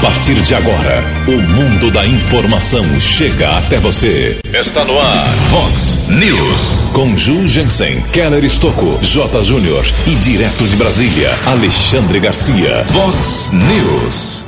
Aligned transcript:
partir 0.00 0.34
de 0.34 0.54
agora, 0.54 1.04
o 1.26 1.42
mundo 1.52 1.90
da 1.90 2.06
informação 2.06 2.84
chega 3.00 3.48
até 3.56 3.78
você. 3.78 4.38
Está 4.52 4.84
no 4.84 4.98
ar, 4.98 5.26
Fox 5.50 6.08
News. 6.08 6.90
Com 6.92 7.16
Ju 7.16 7.46
Jensen, 7.46 8.02
Keller 8.12 8.44
Estocco, 8.44 8.98
J. 9.00 9.44
Júnior 9.44 9.84
e 10.06 10.14
direto 10.16 10.64
de 10.64 10.76
Brasília, 10.76 11.30
Alexandre 11.46 12.20
Garcia. 12.20 12.84
Fox 12.92 13.50
News. 13.52 14.42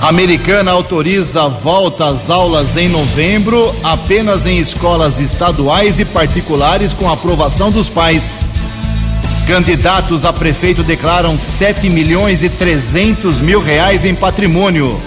Americana 0.00 0.72
autoriza 0.72 1.48
volta 1.48 2.06
às 2.06 2.28
aulas 2.28 2.76
em 2.76 2.88
novembro, 2.88 3.72
apenas 3.84 4.46
em 4.46 4.58
escolas 4.58 5.20
estaduais 5.20 6.00
e 6.00 6.04
particulares 6.04 6.92
com 6.92 7.08
aprovação 7.08 7.70
dos 7.70 7.88
pais. 7.88 8.44
Candidatos 9.52 10.24
a 10.24 10.32
prefeito 10.32 10.82
declaram 10.82 11.36
7 11.36 11.90
milhões 11.90 12.42
e 12.42 12.48
300 12.48 13.42
mil 13.42 13.60
reais 13.60 14.02
em 14.02 14.14
patrimônio. 14.14 14.98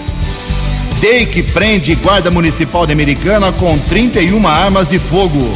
DEIC 1.00 1.42
prende 1.52 1.96
guarda 1.96 2.30
municipal 2.30 2.86
de 2.86 2.92
Americana 2.92 3.50
com 3.50 3.76
31 3.76 4.46
armas 4.46 4.86
de 4.86 5.00
fogo. 5.00 5.52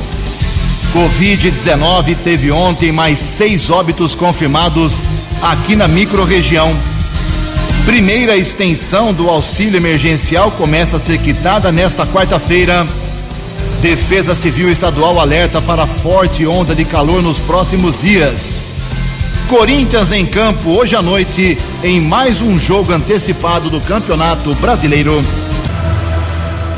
Covid-19 0.93 2.17
teve 2.25 2.51
ontem 2.51 2.91
mais 2.91 3.21
seis 3.21 3.71
óbitos 3.71 4.17
confirmados 4.17 4.99
aqui 5.41 5.77
na 5.77 5.87
microrregião. 5.87 6.77
Primeira 7.87 8.37
extensão 8.37 9.15
do 9.15 9.31
auxílio 9.31 9.77
emergencial 9.77 10.51
começa 10.51 10.97
a 10.97 11.01
ser 11.01 11.19
quitada 11.19 11.71
nesta 11.71 12.05
quarta-feira. 12.05 12.85
Defesa 13.81 14.35
Civil 14.35 14.69
Estadual 14.69 15.21
alerta 15.21 15.63
para 15.63 15.87
forte 15.87 16.45
onda 16.45 16.75
de 16.75 16.85
calor 16.85 17.23
nos 17.23 17.39
próximos 17.39 17.97
dias. 18.03 18.70
Corinthians 19.51 20.11
em 20.13 20.25
campo 20.25 20.71
hoje 20.71 20.95
à 20.95 21.03
noite 21.03 21.59
em 21.83 22.01
mais 22.01 22.41
um 22.41 22.57
jogo 22.57 22.93
antecipado 22.93 23.69
do 23.69 23.81
Campeonato 23.81 24.55
Brasileiro. 24.55 25.25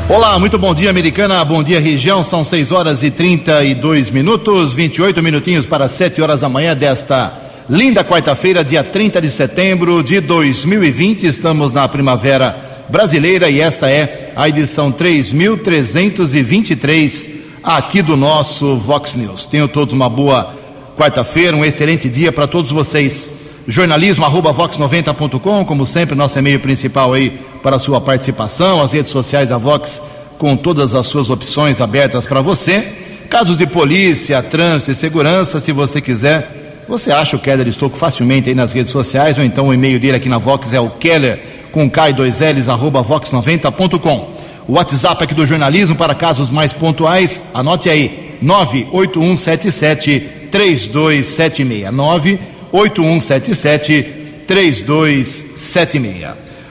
Olá, 0.09 0.39
muito 0.39 0.57
bom 0.57 0.73
dia, 0.73 0.89
Americana. 0.89 1.45
Bom 1.45 1.61
dia, 1.61 1.79
região. 1.79 2.23
São 2.23 2.43
6 2.43 2.71
horas 2.71 3.03
e 3.03 3.11
32 3.11 4.09
minutos, 4.09 4.73
28 4.73 5.21
minutinhos 5.21 5.67
para 5.67 5.87
7 5.87 6.19
horas 6.19 6.41
da 6.41 6.49
manhã 6.49 6.75
desta 6.75 7.31
linda 7.69 8.03
quarta-feira, 8.03 8.63
dia 8.63 8.83
30 8.83 9.21
de 9.21 9.29
setembro 9.29 10.01
de 10.01 10.19
2020. 10.19 11.27
Estamos 11.27 11.73
na 11.73 11.87
primavera 11.87 12.57
brasileira 12.89 13.51
e 13.51 13.61
esta 13.61 13.87
é 13.87 14.31
a 14.35 14.49
edição 14.49 14.91
3323 14.91 17.29
aqui 17.63 18.01
do 18.01 18.17
nosso 18.17 18.77
Vox 18.77 19.13
News. 19.13 19.45
Tenham 19.45 19.67
todos 19.67 19.93
uma 19.93 20.09
boa 20.09 20.62
quarta-feira, 20.97 21.55
um 21.55 21.65
excelente 21.65 22.09
dia 22.09 22.31
para 22.31 22.47
todos 22.47 22.71
vocês. 22.71 23.29
Jornalismo 23.67 24.25
arroba 24.25 24.53
vox90.com, 24.53 25.65
como 25.65 25.85
sempre, 25.85 26.15
nosso 26.15 26.37
e-mail 26.37 26.59
principal 26.59 27.13
aí 27.13 27.39
para 27.61 27.77
a 27.77 27.79
sua 27.79 28.01
participação, 28.01 28.81
as 28.81 28.91
redes 28.91 29.11
sociais 29.11 29.49
da 29.49 29.57
Vox 29.57 30.01
com 30.37 30.57
todas 30.57 30.93
as 30.93 31.07
suas 31.07 31.29
opções 31.29 31.79
abertas 31.79 32.25
para 32.25 32.41
você. 32.41 32.85
Casos 33.29 33.55
de 33.55 33.65
polícia, 33.65 34.43
trânsito 34.43 34.91
e 34.91 34.95
segurança, 34.95 35.59
se 35.59 35.71
você 35.71 36.01
quiser, 36.01 36.83
você 36.87 37.11
acha 37.11 37.37
o 37.37 37.39
Keller 37.39 37.67
Estouco 37.67 37.97
facilmente 37.97 38.49
aí 38.49 38.55
nas 38.55 38.73
redes 38.73 38.91
sociais, 38.91 39.37
ou 39.37 39.43
então 39.43 39.69
o 39.69 39.73
e-mail 39.73 39.99
dele 39.99 40.17
aqui 40.17 40.27
na 40.27 40.37
Vox 40.37 40.73
é 40.73 40.79
o 40.79 40.89
Keller 40.89 41.39
com 41.71 41.89
K2Ls 41.89 42.71
arroba 42.71 43.03
vox90.com. 43.03 44.33
O 44.67 44.73
WhatsApp 44.73 45.23
aqui 45.23 45.33
do 45.33 45.45
jornalismo 45.45 45.95
para 45.95 46.13
casos 46.13 46.49
mais 46.49 46.73
pontuais, 46.73 47.45
anote 47.53 47.89
aí, 47.89 48.37
98177 48.41 50.42
3276. 50.53 51.91
98177 51.91 54.05
3276. 54.45 56.27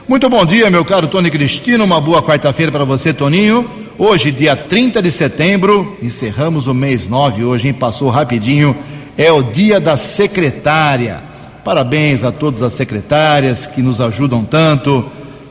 Muito 0.07 0.29
bom 0.29 0.45
dia, 0.45 0.69
meu 0.69 0.85
caro 0.85 1.09
Tony 1.09 1.29
Cristino. 1.29 1.83
Uma 1.83 1.99
boa 1.99 2.23
quarta-feira 2.23 2.71
para 2.71 2.85
você, 2.85 3.13
Toninho. 3.13 3.69
Hoje, 3.97 4.31
dia 4.31 4.55
30 4.55 5.01
de 5.01 5.11
setembro, 5.11 5.97
encerramos 6.01 6.65
o 6.65 6.73
mês 6.73 7.09
9 7.09 7.43
hoje, 7.43 7.67
hein? 7.67 7.73
Passou 7.73 8.09
rapidinho. 8.09 8.73
É 9.17 9.29
o 9.33 9.43
dia 9.43 9.81
da 9.81 9.97
secretária. 9.97 11.19
Parabéns 11.65 12.23
a 12.23 12.31
todas 12.31 12.63
as 12.63 12.71
secretárias 12.71 13.67
que 13.67 13.81
nos 13.81 13.99
ajudam 13.99 14.45
tanto. 14.45 15.03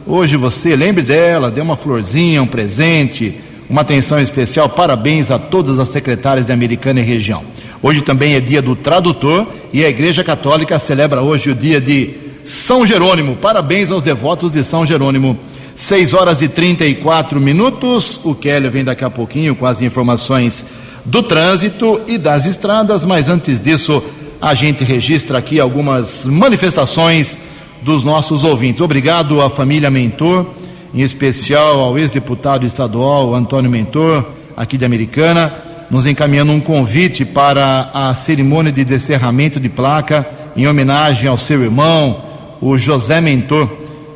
Hoje 0.06 0.38
você 0.38 0.74
lembre 0.74 1.02
dela, 1.02 1.50
dê 1.50 1.60
uma 1.60 1.76
florzinha, 1.76 2.42
um 2.42 2.46
presente, 2.46 3.38
uma 3.68 3.82
atenção 3.82 4.18
especial. 4.18 4.70
Parabéns 4.70 5.30
a 5.30 5.38
todas 5.38 5.78
as 5.78 5.88
secretárias 5.88 6.46
de 6.46 6.52
Americana 6.52 7.00
e 7.00 7.02
região. 7.02 7.51
Hoje 7.82 8.00
também 8.00 8.34
é 8.34 8.40
dia 8.40 8.62
do 8.62 8.76
tradutor 8.76 9.44
e 9.72 9.84
a 9.84 9.88
Igreja 9.88 10.22
Católica 10.22 10.78
celebra 10.78 11.20
hoje 11.20 11.50
o 11.50 11.54
dia 11.54 11.80
de 11.80 12.10
São 12.44 12.86
Jerônimo. 12.86 13.34
Parabéns 13.34 13.90
aos 13.90 14.04
devotos 14.04 14.52
de 14.52 14.62
São 14.62 14.86
Jerônimo. 14.86 15.36
6 15.74 16.14
horas 16.14 16.40
e 16.42 16.48
34 16.48 17.40
minutos. 17.40 18.20
O 18.22 18.36
Keller 18.36 18.70
vem 18.70 18.84
daqui 18.84 19.04
a 19.04 19.10
pouquinho 19.10 19.56
com 19.56 19.66
as 19.66 19.82
informações 19.82 20.64
do 21.04 21.24
trânsito 21.24 22.00
e 22.06 22.18
das 22.18 22.46
estradas, 22.46 23.04
mas 23.04 23.28
antes 23.28 23.60
disso, 23.60 24.00
a 24.40 24.54
gente 24.54 24.84
registra 24.84 25.38
aqui 25.38 25.58
algumas 25.58 26.24
manifestações 26.24 27.40
dos 27.80 28.04
nossos 28.04 28.44
ouvintes. 28.44 28.80
Obrigado 28.80 29.42
à 29.42 29.50
família 29.50 29.90
Mentor, 29.90 30.46
em 30.94 31.00
especial 31.00 31.80
ao 31.80 31.98
ex-deputado 31.98 32.64
estadual 32.64 33.34
Antônio 33.34 33.68
Mentor, 33.68 34.24
aqui 34.56 34.78
de 34.78 34.84
Americana 34.84 35.61
nos 35.92 36.06
encaminhando 36.06 36.52
um 36.52 36.58
convite 36.58 37.22
para 37.22 37.90
a 37.92 38.14
cerimônia 38.14 38.72
de 38.72 38.82
descerramento 38.82 39.60
de 39.60 39.68
placa 39.68 40.26
em 40.56 40.66
homenagem 40.66 41.28
ao 41.28 41.36
seu 41.36 41.62
irmão, 41.62 42.16
o 42.62 42.78
José 42.78 43.20
Mentor, 43.20 43.68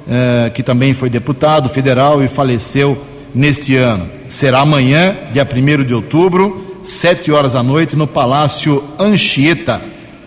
eh, 0.09 0.51
que 0.55 0.63
também 0.63 0.95
foi 0.95 1.11
deputado 1.11 1.69
federal 1.69 2.25
e 2.25 2.29
faleceu 2.29 2.97
neste 3.35 3.77
ano. 3.77 4.09
Será 4.27 4.61
amanhã, 4.61 5.15
dia 5.35 5.47
1 5.47 5.85
de 5.85 5.93
outubro, 5.93 6.81
sete 6.83 7.31
horas 7.31 7.53
da 7.53 7.63
noite, 7.63 7.95
no 7.95 8.07
Palácio 8.07 8.83
Anchieta, 8.99 9.79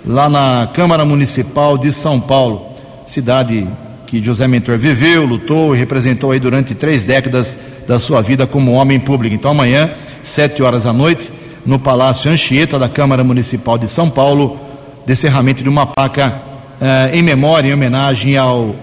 lá 0.06 0.30
na 0.30 0.70
Câmara 0.72 1.04
Municipal 1.04 1.80
de 1.80 1.92
São 1.92 2.20
Paulo, 2.20 2.76
cidade 3.08 3.68
que 4.06 4.24
José 4.24 4.48
Mentor 4.48 4.78
viveu, 4.78 5.26
lutou 5.26 5.76
e 5.76 5.80
representou 5.80 6.32
aí 6.32 6.40
durante 6.40 6.76
três 6.76 7.06
décadas 7.06 7.58
da 7.88 7.98
sua 8.00 8.22
vida 8.22 8.46
como 8.46 8.74
homem 8.74 9.00
público. 9.00 9.34
Então 9.34 9.50
amanhã, 9.50 9.90
sete 10.22 10.62
horas 10.62 10.84
da 10.84 10.94
noite, 10.94 11.39
no 11.66 11.80
Palácio 11.80 12.32
Anchieta 12.32 12.80
da 12.80 12.90
Câmara 12.90 13.24
Municipal 13.24 13.78
de 13.78 13.88
São 13.88 14.10
Paulo, 14.10 14.60
descerramento 15.06 15.64
de 15.64 15.70
uma 15.70 15.86
placa 15.86 16.42
eh, 16.82 17.12
em 17.14 17.22
memória, 17.22 17.70
em 17.70 17.74
homenagem 17.74 18.36
ao 18.38 18.76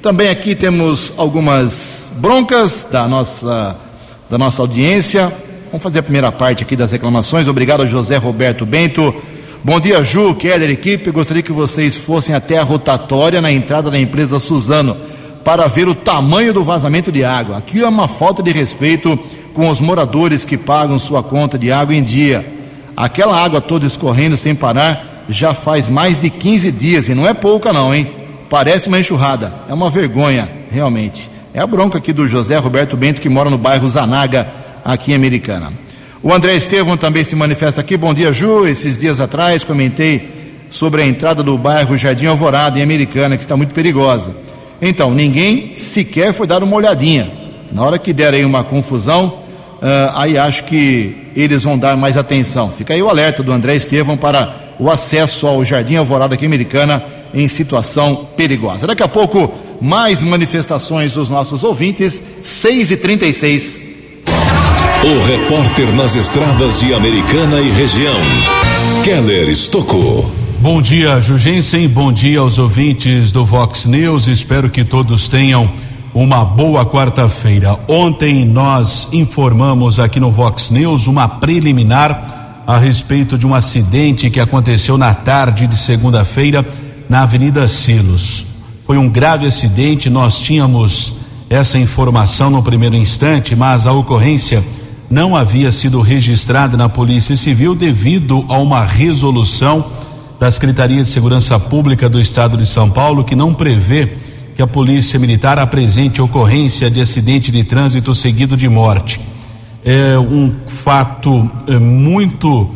Também 0.06 0.28
aqui 0.28 0.54
temos 0.54 1.12
algumas 1.16 2.12
broncas 2.18 2.86
da 2.92 3.08
nossa 3.08 3.76
da 4.30 4.38
nossa 4.38 4.62
audiência. 4.62 5.32
Vamos 5.66 5.82
fazer 5.82 5.98
a 5.98 6.02
primeira 6.04 6.30
parte 6.30 6.62
aqui 6.62 6.76
das 6.76 6.92
reclamações. 6.92 7.48
Obrigado 7.48 7.84
José 7.88 8.16
Roberto 8.16 8.64
Bento. 8.64 9.12
Bom 9.64 9.80
dia, 9.80 10.00
Ju, 10.04 10.36
Keller, 10.36 10.70
equipe. 10.70 11.10
Gostaria 11.10 11.42
que 11.42 11.50
vocês 11.50 11.96
fossem 11.96 12.36
até 12.36 12.56
a 12.56 12.62
rotatória 12.62 13.40
na 13.40 13.50
entrada 13.50 13.90
da 13.90 13.98
empresa 13.98 14.38
Suzano 14.38 14.96
para 15.42 15.66
ver 15.66 15.88
o 15.88 15.94
tamanho 15.94 16.54
do 16.54 16.62
vazamento 16.62 17.10
de 17.10 17.24
água. 17.24 17.56
Aquilo 17.56 17.86
é 17.86 17.88
uma 17.88 18.06
falta 18.06 18.44
de 18.44 18.52
respeito 18.52 19.18
com 19.52 19.68
os 19.68 19.80
moradores 19.80 20.44
que 20.44 20.56
pagam 20.56 21.00
sua 21.00 21.20
conta 21.20 21.58
de 21.58 21.72
água 21.72 21.96
em 21.96 22.02
dia. 22.04 22.46
Aquela 22.96 23.36
água 23.36 23.60
toda 23.60 23.84
escorrendo 23.84 24.36
sem 24.36 24.54
parar 24.54 25.24
já 25.28 25.52
faz 25.52 25.88
mais 25.88 26.20
de 26.20 26.30
15 26.30 26.70
dias 26.70 27.08
e 27.08 27.14
não 27.16 27.26
é 27.26 27.34
pouca, 27.34 27.72
não, 27.72 27.92
hein? 27.92 28.25
Parece 28.48 28.88
uma 28.88 28.98
enxurrada. 28.98 29.52
É 29.68 29.74
uma 29.74 29.90
vergonha, 29.90 30.48
realmente. 30.70 31.30
É 31.52 31.60
a 31.60 31.66
bronca 31.66 31.98
aqui 31.98 32.12
do 32.12 32.28
José 32.28 32.56
Roberto 32.58 32.96
Bento, 32.96 33.20
que 33.20 33.28
mora 33.28 33.50
no 33.50 33.58
bairro 33.58 33.88
Zanaga, 33.88 34.46
aqui 34.84 35.12
em 35.12 35.14
Americana. 35.14 35.72
O 36.22 36.32
André 36.32 36.54
Estevam 36.54 36.96
também 36.96 37.24
se 37.24 37.34
manifesta 37.34 37.80
aqui. 37.80 37.96
Bom 37.96 38.12
dia, 38.12 38.32
Ju. 38.32 38.66
Esses 38.66 38.98
dias 38.98 39.20
atrás 39.20 39.64
comentei 39.64 40.36
sobre 40.68 41.02
a 41.02 41.06
entrada 41.06 41.42
do 41.42 41.56
bairro 41.56 41.96
Jardim 41.96 42.26
Alvorada, 42.26 42.78
em 42.78 42.82
Americana, 42.82 43.36
que 43.36 43.42
está 43.42 43.56
muito 43.56 43.74
perigosa. 43.74 44.34
Então, 44.80 45.12
ninguém 45.12 45.74
sequer 45.74 46.32
foi 46.32 46.46
dar 46.46 46.62
uma 46.62 46.76
olhadinha. 46.76 47.30
Na 47.72 47.82
hora 47.82 47.98
que 47.98 48.12
der 48.12 48.34
aí 48.34 48.44
uma 48.44 48.62
confusão, 48.62 49.26
uh, 49.26 50.12
aí 50.14 50.36
acho 50.36 50.64
que 50.64 51.30
eles 51.34 51.64
vão 51.64 51.78
dar 51.78 51.96
mais 51.96 52.16
atenção. 52.16 52.70
Fica 52.70 52.94
aí 52.94 53.02
o 53.02 53.08
alerta 53.08 53.42
do 53.42 53.50
André 53.52 53.74
Estevam 53.74 54.16
para 54.16 54.54
o 54.78 54.90
acesso 54.90 55.46
ao 55.46 55.64
Jardim 55.64 55.96
Alvorada 55.96 56.34
aqui 56.34 56.44
em 56.44 56.48
Americana 56.48 57.02
em 57.36 57.46
situação 57.46 58.26
perigosa. 58.34 58.86
Daqui 58.86 59.02
a 59.02 59.08
pouco 59.08 59.52
mais 59.78 60.22
manifestações 60.22 61.12
dos 61.12 61.28
nossos 61.28 61.62
ouvintes, 61.62 62.24
6 62.42 62.92
e 62.92 62.96
36 62.96 63.82
O 65.04 65.26
repórter 65.26 65.92
nas 65.92 66.16
estradas 66.16 66.80
de 66.80 66.94
Americana 66.94 67.60
e 67.60 67.70
região, 67.70 68.16
Keller 69.04 69.50
Estocou. 69.50 70.30
Bom 70.60 70.80
dia, 70.80 71.20
Jugensen. 71.20 71.86
Bom 71.86 72.10
dia 72.10 72.40
aos 72.40 72.58
ouvintes 72.58 73.30
do 73.30 73.44
Vox 73.44 73.84
News. 73.84 74.26
Espero 74.26 74.70
que 74.70 74.82
todos 74.82 75.28
tenham 75.28 75.70
uma 76.14 76.42
boa 76.42 76.86
quarta-feira. 76.86 77.78
Ontem 77.86 78.46
nós 78.46 79.10
informamos 79.12 80.00
aqui 80.00 80.18
no 80.18 80.32
Vox 80.32 80.70
News 80.70 81.06
uma 81.06 81.28
preliminar 81.28 82.62
a 82.66 82.78
respeito 82.78 83.36
de 83.36 83.46
um 83.46 83.54
acidente 83.54 84.30
que 84.30 84.40
aconteceu 84.40 84.96
na 84.96 85.12
tarde 85.12 85.66
de 85.66 85.76
segunda-feira 85.76 86.66
na 87.08 87.22
Avenida 87.22 87.66
Silos. 87.68 88.46
Foi 88.86 88.98
um 88.98 89.08
grave 89.08 89.46
acidente, 89.46 90.08
nós 90.08 90.38
tínhamos 90.38 91.12
essa 91.48 91.78
informação 91.78 92.50
no 92.50 92.62
primeiro 92.62 92.96
instante, 92.96 93.54
mas 93.54 93.86
a 93.86 93.92
ocorrência 93.92 94.64
não 95.08 95.36
havia 95.36 95.70
sido 95.70 96.00
registrada 96.00 96.76
na 96.76 96.88
Polícia 96.88 97.36
Civil 97.36 97.74
devido 97.74 98.44
a 98.48 98.58
uma 98.58 98.84
resolução 98.84 99.84
da 100.38 100.50
Secretaria 100.50 101.02
de 101.02 101.08
Segurança 101.08 101.58
Pública 101.58 102.08
do 102.08 102.20
Estado 102.20 102.56
de 102.56 102.66
São 102.66 102.90
Paulo 102.90 103.24
que 103.24 103.34
não 103.34 103.54
prevê 103.54 104.08
que 104.54 104.62
a 104.62 104.66
Polícia 104.66 105.18
Militar 105.18 105.58
apresente 105.58 106.20
ocorrência 106.20 106.90
de 106.90 107.00
acidente 107.00 107.50
de 107.52 107.62
trânsito 107.62 108.14
seguido 108.14 108.56
de 108.56 108.68
morte. 108.68 109.20
É 109.84 110.18
um 110.18 110.52
fato 110.66 111.48
é, 111.68 111.78
muito 111.78 112.70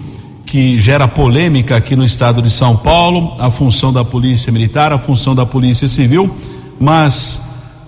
que 0.51 0.81
gera 0.81 1.07
polêmica 1.07 1.77
aqui 1.77 1.95
no 1.95 2.05
estado 2.05 2.43
de 2.43 2.51
São 2.51 2.77
Paulo, 2.77 3.37
a 3.39 3.53
função 3.53 3.93
da 3.93 4.05
Polícia 4.05 4.51
Militar, 4.51 4.93
a 4.93 4.99
função 4.99 5.33
da 5.33 5.47
Polícia 5.47 5.87
Civil, 5.87 6.29
mas 6.81 7.41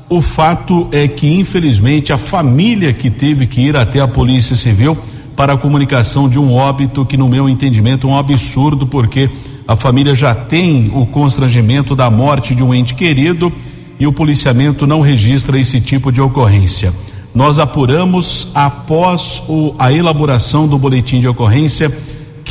o 0.08 0.22
fato 0.22 0.86
é 0.92 1.08
que, 1.08 1.26
infelizmente, 1.26 2.12
a 2.12 2.18
família 2.18 2.92
que 2.92 3.10
teve 3.10 3.48
que 3.48 3.62
ir 3.62 3.76
até 3.76 3.98
a 3.98 4.06
Polícia 4.06 4.54
Civil 4.54 4.96
para 5.34 5.54
a 5.54 5.58
comunicação 5.58 6.28
de 6.28 6.38
um 6.38 6.54
óbito 6.54 7.04
que, 7.04 7.16
no 7.16 7.28
meu 7.28 7.48
entendimento, 7.48 8.06
é 8.06 8.10
um 8.10 8.16
absurdo, 8.16 8.86
porque 8.86 9.28
a 9.66 9.74
família 9.74 10.14
já 10.14 10.32
tem 10.32 10.88
o 10.94 11.04
constrangimento 11.04 11.96
da 11.96 12.08
morte 12.10 12.54
de 12.54 12.62
um 12.62 12.72
ente 12.72 12.94
querido 12.94 13.52
e 13.98 14.06
o 14.06 14.12
policiamento 14.12 14.86
não 14.86 15.00
registra 15.00 15.58
esse 15.58 15.80
tipo 15.80 16.12
de 16.12 16.20
ocorrência. 16.20 16.94
Nós 17.34 17.58
apuramos 17.58 18.46
após 18.54 19.42
o, 19.48 19.74
a 19.80 19.92
elaboração 19.92 20.68
do 20.68 20.78
boletim 20.78 21.18
de 21.18 21.26
ocorrência 21.26 21.92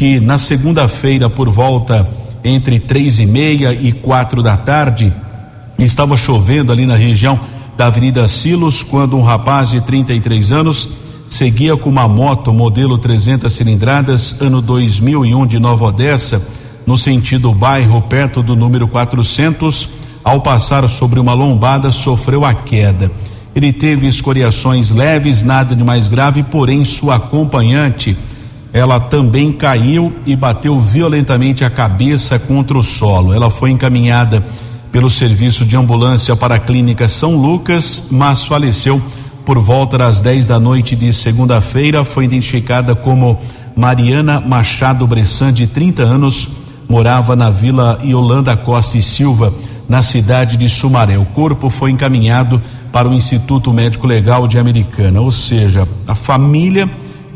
que 0.02 0.20
na 0.20 0.40
segunda-feira, 0.40 1.30
por 1.30 1.48
volta 1.48 2.10
entre 2.44 2.80
três 2.80 3.20
e 3.20 3.26
meia 3.28 3.72
e 3.72 3.92
quatro 3.92 4.42
da 4.42 4.58
tarde, 4.58 5.14
Estava 5.78 6.18
chovendo 6.18 6.72
ali 6.72 6.88
na 6.88 6.96
região 6.96 7.40
da 7.78 7.86
Avenida 7.86 8.28
Silos 8.28 8.82
quando 8.82 9.16
um 9.16 9.22
rapaz 9.22 9.70
de 9.70 9.82
33 9.82 10.52
anos 10.52 10.90
seguia 11.28 11.78
com 11.78 11.90
uma 11.90 12.08
moto 12.08 12.52
modelo 12.52 12.98
300 12.98 13.52
cilindradas, 13.54 14.42
ano 14.42 14.60
2001 14.60 15.46
de 15.46 15.60
Nova 15.60 15.86
Odessa, 15.86 16.48
no 16.86 16.98
sentido 16.98 17.54
bairro, 17.54 18.02
perto 18.02 18.42
do 18.42 18.56
número 18.56 18.88
400. 18.88 19.88
Ao 20.24 20.42
passar 20.42 20.90
sobre 20.90 21.20
uma 21.20 21.34
lombada, 21.34 21.92
sofreu 21.92 22.44
a 22.44 22.56
queda. 22.56 23.12
Ele 23.56 23.72
teve 23.72 24.08
escoriações 24.08 24.90
leves, 24.90 25.44
nada 25.44 25.76
de 25.76 25.84
mais 25.84 26.08
grave, 26.08 26.42
porém 26.42 26.86
sua 26.86 27.18
acompanhante, 27.18 28.18
ela 28.74 29.00
também 29.00 29.52
caiu 29.52 30.14
e 30.26 30.36
bateu 30.36 30.80
violentamente 30.80 31.64
a 31.66 31.70
cabeça 31.70 32.40
contra 32.40 32.78
o 32.78 32.84
solo. 32.84 33.34
Ela 33.34 33.50
foi 33.50 33.72
encaminhada 33.72 34.44
pelo 34.92 35.10
serviço 35.10 35.66
de 35.66 35.76
ambulância 35.76 36.36
para 36.36 36.56
a 36.56 36.60
clínica 36.60 37.08
São 37.10 37.36
Lucas, 37.36 38.08
mas 38.10 38.46
faleceu 38.46 39.02
por 39.46 39.60
volta 39.60 39.98
das 39.98 40.22
10 40.22 40.48
da 40.48 40.60
noite 40.60 40.96
de 40.96 41.12
segunda-feira. 41.12 42.06
Foi 42.06 42.26
identificada 42.26 42.96
como 42.96 43.40
Mariana 43.76 44.40
Machado 44.40 45.06
Bressan, 45.06 45.52
de 45.52 45.68
30 45.68 46.04
anos, 46.04 46.48
morava 46.88 47.36
na 47.36 47.50
Vila 47.50 48.00
Yolanda 48.04 48.56
Costa 48.56 48.98
e 48.98 49.02
Silva, 49.02 49.54
na 49.88 50.04
cidade 50.04 50.56
de 50.56 50.70
Sumaré. 50.70 51.18
O 51.18 51.26
corpo 51.26 51.70
foi 51.70 51.92
encaminhado 51.92 52.62
para 52.92 53.08
o 53.08 53.14
Instituto 53.14 53.72
Médico 53.74 54.08
Legal 54.08 54.48
de 54.48 54.58
Americana, 54.58 55.22
ou 55.22 55.32
seja, 55.32 55.88
a 56.08 56.16
família 56.16 56.90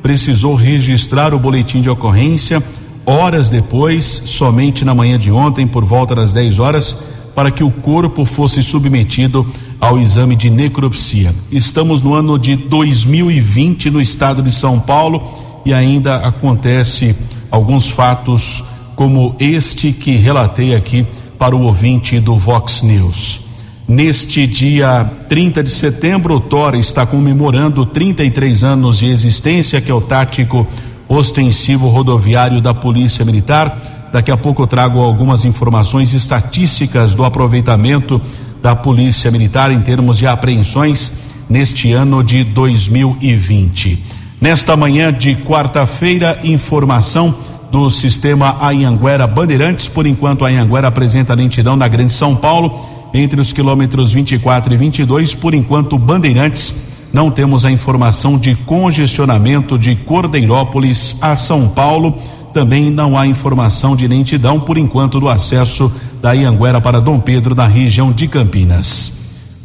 precisou 0.06 0.54
registrar 0.54 1.34
o 1.34 1.40
boletim 1.40 1.81
de 1.81 1.90
ocorrência 1.90 2.62
horas 3.07 3.50
depois, 3.50 4.22
somente 4.28 4.86
na 4.86 4.94
manhã 4.94 5.18
de 5.18 5.31
ontem, 5.31 5.66
por 5.66 5.84
volta 5.84 6.13
das 6.13 6.31
10 6.31 6.60
horas 6.60 6.96
para 7.34 7.50
que 7.50 7.63
o 7.63 7.72
corpo 7.72 8.24
fosse 8.24 8.62
submetido 8.62 9.52
ao 9.81 9.98
exame 9.98 10.36
de 10.36 10.48
necropsia. 10.48 11.34
Estamos 11.52 12.04
no 12.04 12.13
ano 12.13 12.38
de 12.38 12.56
2020 12.56 13.90
no 13.90 14.00
estado 14.00 14.44
de 14.44 14.52
São 14.52 14.80
Paulo 14.80 15.24
e 15.66 15.74
ainda 15.74 16.18
acontece 16.18 17.16
alguns 17.50 17.90
fatos 17.90 18.63
como 18.96 19.36
este 19.40 19.92
que 19.92 20.18
relatei 20.18 20.75
aqui 20.75 21.04
para 21.40 21.56
o 21.56 21.63
ouvinte 21.63 22.19
do 22.19 22.38
Vox 22.38 22.84
News. 22.84 23.45
Neste 23.88 24.48
dia 24.48 25.10
30 25.30 25.64
de 25.64 25.72
setembro, 25.72 26.36
o 26.36 26.40
Tora 26.40 26.78
está 26.78 27.06
comemorando 27.06 27.86
33 27.86 28.64
anos 28.64 29.00
de 29.00 29.08
existência, 29.08 29.80
que 29.80 29.92
é 29.92 29.94
o 29.94 30.02
tático 30.02 30.68
ostensivo 31.08 31.88
rodoviário 31.88 32.62
da 32.62 32.74
Polícia 32.74 33.24
Militar 33.24 33.96
Daqui 34.16 34.32
a 34.32 34.38
pouco 34.38 34.64
eu 34.64 34.68
trago 34.68 35.02
algumas 35.02 35.44
informações 35.44 36.14
estatísticas 36.14 37.14
do 37.14 37.26
aproveitamento 37.26 38.22
da 38.62 38.74
Polícia 38.74 39.30
Militar 39.30 39.74
em 39.74 39.82
termos 39.82 40.18
de 40.18 40.26
apreensões 40.26 41.12
neste 41.50 41.92
ano 41.92 42.24
de 42.24 42.46
2020. 42.46 44.02
Nesta 44.40 44.78
manhã 44.78 45.12
de 45.12 45.36
quarta-feira, 45.36 46.40
informação 46.46 47.36
do 47.70 47.92
sistema 47.92 48.56
Anhanguera 48.62 49.28
Bandeirantes. 49.28 49.90
Por 49.90 50.08
enquanto, 50.08 50.46
a 50.46 50.48
Anhanguera 50.48 50.88
apresenta 50.88 51.34
lentidão 51.34 51.76
na 51.76 51.90
Grande 51.90 52.14
São 52.14 52.38
Paulo, 52.38 52.95
entre 53.16 53.40
os 53.40 53.52
quilômetros 53.52 54.12
24 54.12 54.74
e 54.74 54.78
22. 54.78 55.34
Por 55.34 55.54
enquanto, 55.54 55.98
Bandeirantes, 55.98 56.76
não 57.14 57.32
temos 57.32 57.66
a 57.66 57.72
informação 57.72 58.38
de 58.38 58.56
congestionamento 58.56 59.80
de 59.80 59.96
Cordeirópolis 59.96 61.18
a 61.22 61.36
São 61.36 61.68
Paulo 61.70 62.20
também 62.56 62.90
não 62.90 63.18
há 63.18 63.28
informação 63.28 63.98
de 63.98 64.08
lentidão 64.08 64.62
por 64.62 64.78
enquanto 64.78 65.20
do 65.20 65.28
acesso 65.28 65.92
da 66.22 66.32
Ianguera 66.32 66.80
para 66.80 67.02
Dom 67.02 67.20
Pedro 67.20 67.54
na 67.54 67.68
região 67.68 68.14
de 68.14 68.30
Campinas. 68.30 69.12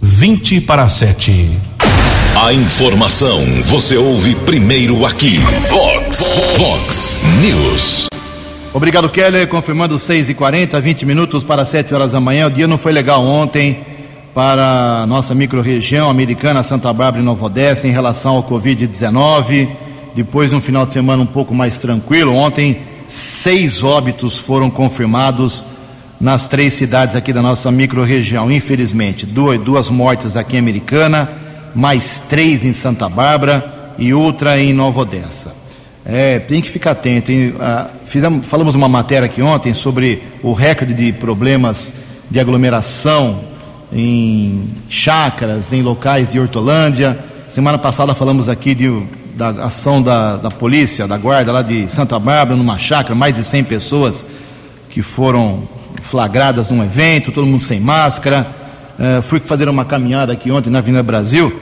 20 0.02 0.60
para 0.62 0.88
7. 0.88 1.56
A 2.34 2.52
informação 2.52 3.44
você 3.64 3.96
ouve 3.96 4.34
primeiro 4.34 5.06
aqui. 5.06 5.38
Vox, 5.68 6.32
Vox 6.58 7.16
News. 7.40 8.19
Obrigado, 8.72 9.08
Keller. 9.08 9.48
Confirmando 9.48 9.98
6 9.98 10.30
e 10.30 10.34
40 10.34 10.80
20 10.80 11.06
minutos 11.06 11.44
para 11.44 11.64
7 11.64 11.94
horas 11.94 12.12
da 12.12 12.20
manhã. 12.20 12.46
O 12.46 12.50
dia 12.50 12.66
não 12.66 12.78
foi 12.78 12.92
legal 12.92 13.24
ontem 13.24 13.80
para 14.34 15.02
a 15.02 15.06
nossa 15.06 15.34
microrregião 15.34 16.08
americana, 16.08 16.62
Santa 16.62 16.92
Bárbara 16.92 17.22
e 17.22 17.24
Nova 17.24 17.46
Odessa, 17.46 17.88
em 17.88 17.90
relação 17.90 18.36
ao 18.36 18.44
Covid-19 18.44 19.68
depois 20.14 20.52
um 20.52 20.60
final 20.60 20.86
de 20.86 20.92
semana 20.92 21.22
um 21.22 21.26
pouco 21.26 21.54
mais 21.54 21.78
tranquilo. 21.78 22.34
Ontem, 22.34 22.78
seis 23.06 23.82
óbitos 23.82 24.38
foram 24.38 24.70
confirmados 24.70 25.64
nas 26.20 26.48
três 26.48 26.74
cidades 26.74 27.16
aqui 27.16 27.32
da 27.32 27.42
nossa 27.42 27.70
microrregião, 27.70 28.50
infelizmente. 28.50 29.24
Duas, 29.24 29.60
duas 29.60 29.88
mortes 29.88 30.36
aqui 30.36 30.56
em 30.56 30.58
Americana, 30.58 31.28
mais 31.74 32.22
três 32.28 32.64
em 32.64 32.72
Santa 32.72 33.08
Bárbara 33.08 33.94
e 33.98 34.12
outra 34.12 34.60
em 34.60 34.72
Nova 34.72 35.00
Odessa. 35.00 35.59
É, 36.04 36.38
tem 36.38 36.60
que 36.60 36.70
ficar 36.70 36.92
atento. 36.92 37.30
Ah, 37.60 37.88
fizemos, 38.04 38.46
falamos 38.46 38.74
uma 38.74 38.88
matéria 38.88 39.26
aqui 39.26 39.42
ontem 39.42 39.74
sobre 39.74 40.22
o 40.42 40.52
recorde 40.52 40.94
de 40.94 41.12
problemas 41.12 41.94
de 42.30 42.40
aglomeração 42.40 43.40
em 43.92 44.68
chácaras, 44.88 45.72
em 45.72 45.82
locais 45.82 46.28
de 46.28 46.38
Hortolândia. 46.38 47.18
Semana 47.48 47.78
passada 47.78 48.14
falamos 48.14 48.48
aqui 48.48 48.74
de 48.74 48.88
da 49.40 49.48
ação 49.64 50.02
da, 50.02 50.36
da 50.36 50.50
polícia, 50.50 51.08
da 51.08 51.16
guarda 51.16 51.50
lá 51.50 51.62
de 51.62 51.90
Santa 51.90 52.18
Bárbara, 52.18 52.56
numa 52.56 52.78
chácara, 52.78 53.14
mais 53.14 53.34
de 53.34 53.42
100 53.42 53.64
pessoas 53.64 54.26
que 54.90 55.00
foram 55.00 55.62
flagradas 56.02 56.68
num 56.70 56.84
evento, 56.84 57.32
todo 57.32 57.46
mundo 57.46 57.62
sem 57.62 57.80
máscara. 57.80 58.46
Uh, 58.98 59.22
fui 59.22 59.40
fazer 59.40 59.66
uma 59.66 59.82
caminhada 59.82 60.32
aqui 60.32 60.50
ontem 60.50 60.68
na 60.68 60.78
Avenida 60.78 61.02
Brasil. 61.02 61.58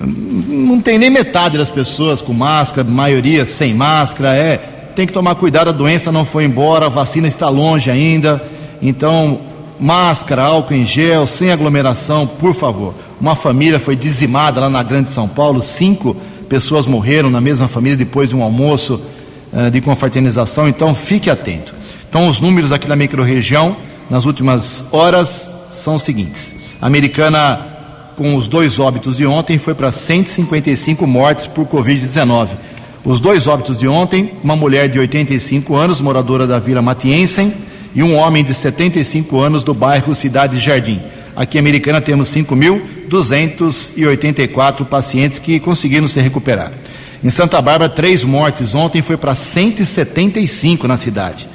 Não 0.00 0.80
tem 0.80 0.98
nem 0.98 1.10
metade 1.10 1.58
das 1.58 1.70
pessoas 1.70 2.22
com 2.22 2.32
máscara, 2.32 2.88
maioria 2.88 3.44
sem 3.44 3.74
máscara. 3.74 4.34
É, 4.34 4.56
tem 4.96 5.06
que 5.06 5.12
tomar 5.12 5.34
cuidado, 5.34 5.68
a 5.68 5.72
doença 5.72 6.10
não 6.10 6.24
foi 6.24 6.44
embora, 6.44 6.86
a 6.86 6.88
vacina 6.88 7.28
está 7.28 7.48
longe 7.48 7.90
ainda. 7.90 8.42
Então, 8.80 9.40
máscara, 9.78 10.42
álcool 10.42 10.74
em 10.74 10.86
gel, 10.86 11.26
sem 11.26 11.50
aglomeração, 11.50 12.26
por 12.26 12.54
favor. 12.54 12.94
Uma 13.20 13.34
família 13.34 13.78
foi 13.78 13.94
dizimada 13.94 14.60
lá 14.60 14.70
na 14.70 14.82
Grande 14.82 15.10
São 15.10 15.28
Paulo, 15.28 15.60
cinco 15.60 16.16
pessoas 16.48 16.86
morreram 16.86 17.30
na 17.30 17.40
mesma 17.40 17.68
família 17.68 17.96
depois 17.96 18.30
de 18.30 18.36
um 18.36 18.42
almoço 18.42 19.00
uh, 19.52 19.70
de 19.70 19.80
confraternização, 19.80 20.68
então 20.68 20.94
fique 20.94 21.30
atento. 21.30 21.74
Então, 22.08 22.26
os 22.26 22.40
números 22.40 22.72
aqui 22.72 22.88
na 22.88 22.96
microrregião, 22.96 23.76
nas 24.08 24.24
últimas 24.24 24.84
horas, 24.90 25.50
são 25.70 25.94
os 25.94 26.02
seguintes: 26.02 26.56
americana, 26.80 27.69
com 28.20 28.36
os 28.36 28.46
dois 28.46 28.78
óbitos 28.78 29.16
de 29.16 29.24
ontem, 29.24 29.56
foi 29.56 29.74
para 29.74 29.90
155 29.90 31.06
mortes 31.06 31.46
por 31.46 31.66
Covid-19. 31.66 32.48
Os 33.02 33.18
dois 33.18 33.46
óbitos 33.46 33.78
de 33.78 33.88
ontem, 33.88 34.32
uma 34.44 34.54
mulher 34.54 34.90
de 34.90 34.98
85 34.98 35.74
anos, 35.74 36.02
moradora 36.02 36.46
da 36.46 36.58
Vila 36.58 36.82
Matiensen, 36.82 37.50
e 37.94 38.02
um 38.02 38.14
homem 38.14 38.44
de 38.44 38.52
75 38.52 39.40
anos 39.40 39.64
do 39.64 39.72
bairro 39.72 40.14
Cidade 40.14 40.58
Jardim. 40.58 41.00
Aqui 41.34 41.56
em 41.56 41.60
Americana 41.60 41.98
temos 41.98 42.28
5.284 42.28 44.84
pacientes 44.84 45.38
que 45.38 45.58
conseguiram 45.58 46.06
se 46.06 46.20
recuperar. 46.20 46.70
Em 47.24 47.30
Santa 47.30 47.58
Bárbara, 47.62 47.88
três 47.88 48.22
mortes 48.22 48.74
ontem, 48.74 49.00
foi 49.00 49.16
para 49.16 49.34
175 49.34 50.86
na 50.86 50.98
cidade. 50.98 51.48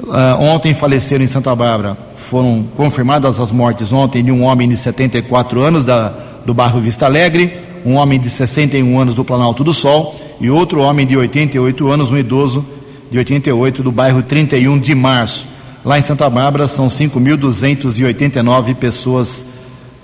Uh, 0.00 0.40
ontem 0.40 0.72
faleceram 0.74 1.24
em 1.24 1.28
Santa 1.28 1.54
Bárbara, 1.56 1.96
foram 2.14 2.64
confirmadas 2.76 3.40
as 3.40 3.50
mortes 3.50 3.92
ontem 3.92 4.22
de 4.22 4.30
um 4.30 4.44
homem 4.44 4.68
de 4.68 4.76
74 4.76 5.60
anos 5.60 5.84
da, 5.84 6.12
do 6.46 6.54
bairro 6.54 6.80
Vista 6.80 7.06
Alegre, 7.06 7.52
um 7.84 7.94
homem 7.94 8.18
de 8.18 8.30
61 8.30 9.00
anos 9.00 9.16
do 9.16 9.24
Planalto 9.24 9.64
do 9.64 9.74
Sol 9.74 10.14
e 10.40 10.48
outro 10.48 10.80
homem 10.80 11.04
de 11.04 11.16
88 11.16 11.88
anos, 11.88 12.12
um 12.12 12.16
idoso 12.16 12.64
de 13.10 13.18
88 13.18 13.82
do 13.82 13.90
bairro 13.90 14.22
31 14.22 14.78
de 14.78 14.94
Março. 14.94 15.46
Lá 15.84 15.98
em 15.98 16.02
Santa 16.02 16.30
Bárbara 16.30 16.68
são 16.68 16.88
5.289 16.88 18.74
pessoas 18.76 19.44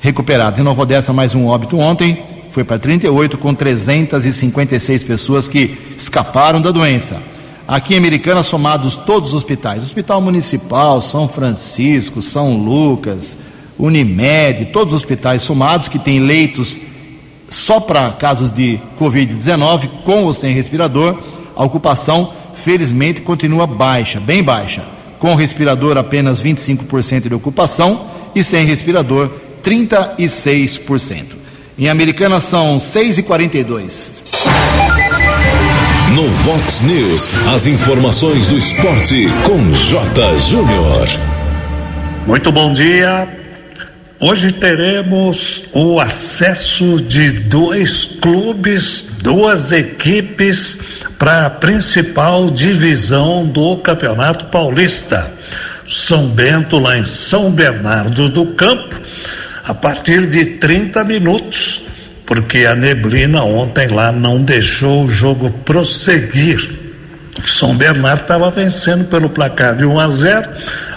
recuperadas. 0.01 0.59
Em 0.59 0.63
Nova 0.63 0.83
Odessa, 0.83 1.13
mais 1.13 1.35
um 1.35 1.47
óbito 1.47 1.79
ontem, 1.79 2.19
foi 2.51 2.65
para 2.65 2.79
38, 2.79 3.39
com 3.39 3.55
356 3.55 5.05
pessoas 5.05 5.49
que 5.49 5.77
escaparam 5.97 6.61
da 6.61 6.71
doença. 6.71 7.23
Aqui 7.67 7.95
em 7.95 7.99
Americana, 7.99 8.43
somados 8.43 8.97
todos 8.97 9.31
os 9.31 9.35
hospitais: 9.35 9.83
Hospital 9.83 10.21
Municipal, 10.21 11.01
São 11.01 11.27
Francisco, 11.27 12.21
São 12.21 12.57
Lucas, 12.57 13.39
Unimed, 13.79 14.67
todos 14.67 14.93
os 14.93 15.01
hospitais 15.01 15.43
somados 15.43 15.89
que 15.89 15.99
têm 15.99 16.21
leitos 16.21 16.77
só 17.49 17.81
para 17.81 18.11
casos 18.11 18.53
de 18.53 18.81
Covid-19, 18.99 19.89
com 20.05 20.25
ou 20.25 20.35
sem 20.35 20.53
respirador, 20.53 21.17
a 21.57 21.65
ocupação, 21.65 22.33
felizmente, 22.55 23.23
continua 23.23 23.67
baixa, 23.67 24.21
bem 24.21 24.43
baixa. 24.43 24.85
Com 25.19 25.35
respirador, 25.35 25.97
apenas 25.97 26.43
25% 26.43 27.29
de 27.29 27.35
ocupação 27.35 28.07
e 28.35 28.45
sem 28.45 28.67
respirador, 28.67 29.31
36%. 29.63 31.25
Em 31.79 31.89
Americana 31.89 32.41
são 32.41 32.77
6h42. 32.77 34.24
No 36.15 36.29
Vox 36.29 36.81
News, 36.83 37.29
as 37.53 37.67
informações 37.67 38.47
do 38.47 38.57
esporte 38.57 39.27
com 39.45 39.59
J. 39.73 40.39
Júnior. 40.39 41.09
Muito 42.25 42.53
bom 42.53 42.73
dia. 42.73 43.27
Hoje 44.21 44.53
teremos 44.53 45.65
o 45.73 45.99
acesso 45.99 47.01
de 47.03 47.31
dois 47.31 48.05
clubes, 48.21 49.05
duas 49.23 49.73
equipes 49.73 50.79
para 51.19 51.47
a 51.47 51.51
principal 51.51 52.49
divisão 52.49 53.45
do 53.45 53.77
Campeonato 53.79 54.45
Paulista. 54.45 55.33
São 55.85 56.29
Bento, 56.29 56.79
lá 56.79 56.97
em 56.97 57.05
São 57.05 57.51
Bernardo 57.51 58.29
do 58.29 58.47
Campo, 58.55 59.01
a 59.65 59.75
partir 59.75 60.29
de 60.29 60.47
30 60.47 61.03
minutos 61.03 61.94
porque 62.27 62.65
a 62.65 62.75
neblina 62.75 63.45
ontem 63.45 63.89
lá 63.89 64.11
não 64.11 64.39
deixou 64.39 65.05
o 65.05 65.11
jogo 65.11 65.51
prosseguir. 65.65 66.71
O 67.43 67.47
São 67.47 67.77
Bernardo 67.77 68.23
estava 68.23 68.51
vencendo 68.51 69.05
pelo 69.05 69.29
placar 69.29 69.77
de 69.77 69.85
1 69.85 70.01
a 70.01 70.09
0, 70.09 70.49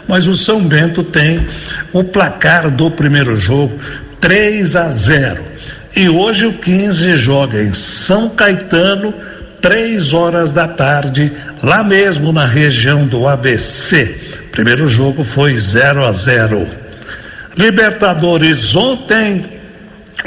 mas 0.08 0.28
o 0.28 0.36
São 0.36 0.62
Bento 0.62 1.04
tem 1.04 1.46
o 1.92 2.04
placar 2.04 2.70
do 2.72 2.90
primeiro 2.90 3.38
jogo 3.38 3.78
3 4.22 4.76
a 4.76 4.90
0. 4.90 5.44
E 5.96 6.08
hoje 6.08 6.46
o 6.46 6.54
15 6.54 7.18
joga 7.18 7.62
em 7.62 7.74
São 7.74 8.30
Caetano, 8.30 9.14
3 9.62 10.14
horas 10.14 10.54
da 10.54 10.68
tarde, 10.68 11.32
lá 11.62 11.84
mesmo 11.84 12.32
na 12.32 12.46
região 12.46 13.06
do 13.06 13.28
ABC. 13.28 14.16
Primeiro 14.52 14.88
jogo 14.88 15.24
foi 15.24 15.60
0 15.60 16.06
a 16.06 16.12
0. 16.12 16.68
Libertadores 17.58 18.76
ontem 18.76 19.57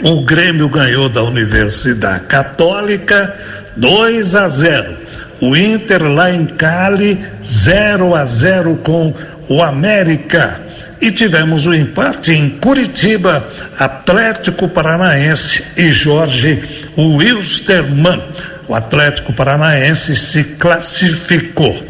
o 0.02 0.22
Grêmio 0.22 0.68
ganhou 0.68 1.08
da 1.08 1.22
Universidade 1.22 2.24
Católica 2.26 3.34
2 3.76 4.34
a 4.34 4.48
0. 4.48 4.96
O 5.40 5.56
Inter 5.56 6.02
lá 6.02 6.30
em 6.30 6.46
Cali 6.46 7.18
0 7.44 8.14
a 8.14 8.24
0 8.24 8.76
com 8.76 9.14
o 9.48 9.62
América. 9.62 10.60
E 11.00 11.10
tivemos 11.10 11.66
o 11.66 11.70
um 11.70 11.74
empate 11.74 12.32
em 12.32 12.50
Curitiba, 12.50 13.42
Atlético 13.78 14.68
Paranaense 14.68 15.64
e 15.76 15.90
Jorge 15.92 16.62
Wilstermann. 16.96 18.22
O 18.68 18.74
Atlético 18.74 19.32
Paranaense 19.32 20.14
se 20.14 20.44
classificou. 20.44 21.82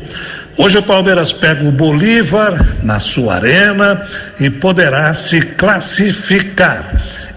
Hoje 0.57 0.79
o 0.79 0.83
Palmeiras 0.83 1.33
pega 1.33 1.65
o 1.65 1.73
Bolívar 1.73 2.55
na 2.83 3.01
sua 3.01 3.37
arena 3.37 4.03
e 4.39 4.49
poderá 4.49 5.13
se 5.15 5.41
classificar. 5.41 6.85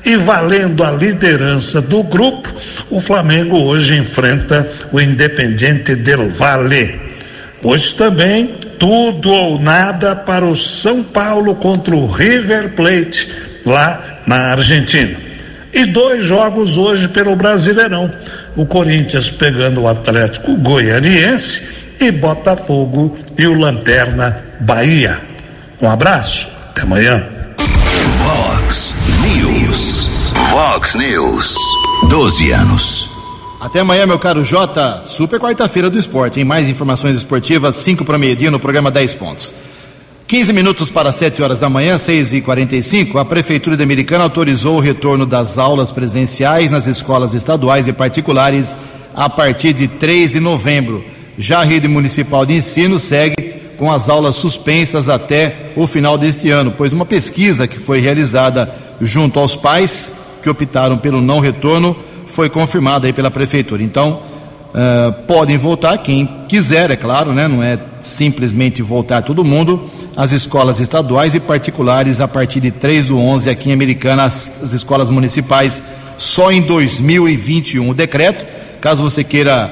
E 0.06 0.18
valendo 0.18 0.84
a 0.84 0.92
liderança 0.92 1.82
do 1.82 2.04
grupo, 2.04 2.54
o 2.90 3.00
Flamengo 3.00 3.58
hoje 3.58 3.96
enfrenta 3.96 4.68
o 4.92 5.00
Independiente 5.00 5.96
del 5.96 6.30
Valle. 6.30 7.00
Hoje 7.64 7.96
também, 7.96 8.56
tudo 8.78 9.32
ou 9.32 9.60
nada 9.60 10.14
para 10.14 10.46
o 10.46 10.56
São 10.56 11.02
Paulo 11.02 11.56
contra 11.56 11.96
o 11.96 12.06
River 12.06 12.72
Plate, 12.72 13.32
lá 13.66 14.22
na 14.28 14.52
Argentina. 14.52 15.16
E 15.74 15.86
dois 15.86 16.26
jogos 16.26 16.78
hoje 16.78 17.08
pelo 17.08 17.36
Brasileirão. 17.36 18.12
O 18.56 18.66
Corinthians 18.66 19.30
pegando 19.30 19.82
o 19.82 19.88
Atlético 19.88 20.56
Goianiense 20.58 21.68
e 22.00 22.12
Botafogo 22.12 23.18
e 23.38 23.48
o 23.48 23.58
Lanterna 23.58 24.44
Bahia. 24.60 25.20
Um 25.82 25.90
abraço, 25.90 26.48
até 26.70 26.82
amanhã. 26.82 27.33
Vox 30.54 30.94
News. 30.94 31.58
12 32.10 32.52
anos. 32.52 33.10
Até 33.60 33.80
amanhã, 33.80 34.06
meu 34.06 34.20
caro 34.20 34.46
Jota. 34.46 35.04
Super 35.08 35.40
quarta-feira 35.40 35.90
do 35.90 35.98
esporte. 35.98 36.40
Em 36.40 36.44
mais 36.44 36.70
informações 36.70 37.18
esportivas, 37.18 37.76
5 37.78 38.06
para 38.06 38.20
meio-dia 38.20 38.52
no 38.52 38.60
programa 38.60 38.92
10 38.92 39.16
pontos. 39.16 39.52
15 40.28 40.54
minutos 40.54 40.92
para 40.92 41.12
7 41.12 41.42
horas 41.42 41.62
da 41.62 41.70
manhã, 41.70 41.98
6 41.98 42.34
e 42.34 42.42
45 42.42 43.18
a 43.18 43.26
Prefeitura 43.26 43.76
de 43.76 43.82
Americana 43.82 44.26
autorizou 44.26 44.78
o 44.78 44.80
retorno 44.80 45.26
das 45.26 45.58
aulas 45.58 45.90
presenciais 45.90 46.70
nas 46.70 46.86
escolas 46.86 47.34
estaduais 47.34 47.88
e 47.88 47.92
particulares 47.92 48.78
a 49.16 49.28
partir 49.28 49.74
de 49.74 49.88
3 49.88 50.34
de 50.34 50.40
novembro. 50.40 51.04
Já 51.36 51.62
a 51.62 51.66
rede 51.66 51.88
municipal 51.88 52.46
de 52.46 52.54
ensino 52.54 53.00
segue 53.00 53.56
com 53.76 53.92
as 53.92 54.08
aulas 54.08 54.36
suspensas 54.36 55.10
até 55.10 55.72
o 55.76 55.88
final 55.88 56.16
deste 56.16 56.52
ano, 56.52 56.72
pois 56.78 56.94
uma 56.94 57.08
pesquisa 57.08 57.68
que 57.68 57.80
foi 57.80 58.00
realizada 58.00 58.72
junto 59.02 59.40
aos 59.40 59.56
pais 59.56 60.22
que 60.44 60.50
optaram 60.50 60.98
pelo 60.98 61.22
não 61.22 61.40
retorno 61.40 61.96
foi 62.28 62.50
confirmada 62.50 63.08
aí 63.08 63.14
pela 63.14 63.32
prefeitura. 63.32 63.82
Então, 63.82 64.20
uh, 64.74 65.14
podem 65.26 65.58
voltar 65.58 65.98
quem 66.00 66.28
quiser, 66.48 66.92
é 66.92 66.96
claro, 66.96 67.32
né? 67.32 67.48
Não 67.48 67.64
é 67.64 67.80
simplesmente 68.02 68.82
voltar 68.82 69.22
todo 69.22 69.44
mundo. 69.44 69.90
As 70.16 70.32
escolas 70.32 70.80
estaduais 70.80 71.34
e 71.34 71.40
particulares 71.40 72.20
a 72.20 72.28
partir 72.28 72.60
de 72.60 72.72
3 72.72 73.08
do 73.08 73.18
11 73.18 73.50
aqui 73.50 73.70
em 73.70 73.74
Americana, 73.74 74.24
as, 74.24 74.52
as 74.62 74.74
escolas 74.74 75.10
municipais 75.10 75.82
só 76.18 76.52
em 76.52 76.62
2021. 76.62 77.90
O 77.90 77.94
decreto, 77.94 78.46
caso 78.82 79.02
você 79.02 79.24
queira 79.24 79.72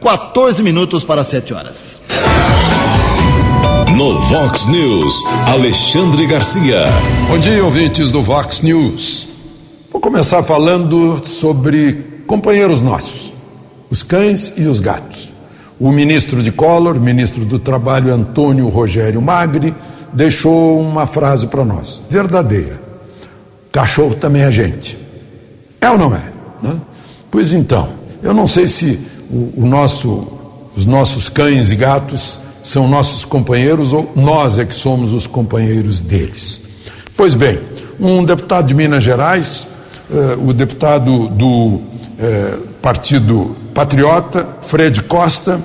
14 0.02 0.64
minutos 0.64 1.04
para 1.04 1.24
7 1.24 1.54
horas. 1.54 2.01
No 3.98 4.18
Vox 4.18 4.68
News, 4.68 5.24
Alexandre 5.48 6.26
Garcia. 6.26 6.86
Bom 7.28 7.38
dia, 7.38 7.64
ouvintes 7.64 8.10
do 8.10 8.24
Vox 8.24 8.62
News. 8.62 9.28
Vou 9.92 10.00
começar 10.00 10.42
falando 10.44 11.22
sobre 11.28 12.24
companheiros 12.26 12.82
nossos, 12.82 13.34
os 13.90 14.02
cães 14.02 14.54
e 14.56 14.64
os 14.64 14.80
gatos. 14.80 15.32
O 15.80 15.92
ministro 15.92 16.42
de 16.42 16.52
Collor, 16.52 17.00
ministro 17.00 17.44
do 17.44 17.60
Trabalho 17.60 18.14
Antônio 18.14 18.70
Rogério 18.70 19.22
Magri, 19.22 19.76
deixou 20.14 20.80
uma 20.80 21.06
frase 21.06 21.48
para 21.48 21.66
nós, 21.66 22.02
verdadeira. 22.10 22.82
Cachorro 23.72 24.16
também 24.16 24.44
é 24.44 24.52
gente. 24.52 24.98
É 25.80 25.90
ou 25.90 25.98
não 25.98 26.16
é? 26.16 26.32
Né? 26.62 26.76
Pois 27.30 27.52
então, 27.52 27.90
eu 28.24 28.34
não 28.34 28.48
sei 28.48 28.68
se 28.68 29.00
o, 29.30 29.64
o 29.64 29.66
nosso, 29.66 30.28
os 30.76 30.86
nossos 30.86 31.28
cães 31.28 31.72
e 31.72 31.76
gatos 31.76 32.41
são 32.64 32.88
nossos 32.88 33.26
companheiros 33.26 33.94
ou 33.94 34.12
nós 34.16 34.58
é 34.58 34.66
que 34.66 34.76
somos 34.76 35.14
os 35.14 35.28
companheiros 35.28 36.02
deles. 36.02 36.62
Pois 37.16 37.36
bem, 37.36 37.60
um 38.00 38.24
deputado 38.24 38.68
de 38.68 38.74
Minas 38.74 39.04
Gerais, 39.04 39.68
eh, 40.12 40.38
o 40.44 40.54
deputado 40.54 41.28
do 41.30 41.82
eh, 42.20 42.58
Partido 42.82 43.56
Patriota, 43.74 44.48
Fred 44.62 45.04
Costa, 45.04 45.62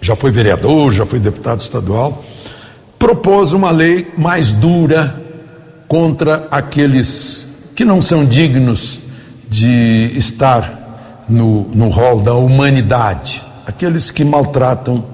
já 0.00 0.14
foi 0.14 0.30
vereador, 0.30 0.92
já 0.92 1.06
foi 1.06 1.18
deputado 1.18 1.60
estadual, 1.60 2.22
propôs 2.98 3.52
uma 3.52 3.70
lei 3.70 4.12
mais 4.16 4.52
dura 4.52 5.22
contra 5.88 6.46
aqueles 6.50 7.46
que 7.74 7.84
não 7.84 8.00
são 8.02 8.24
dignos 8.24 9.00
de 9.48 10.12
estar 10.16 11.24
no, 11.28 11.62
no 11.74 11.88
rol 11.88 12.20
da 12.20 12.34
humanidade, 12.34 13.42
aqueles 13.66 14.10
que 14.10 14.24
maltratam 14.24 15.13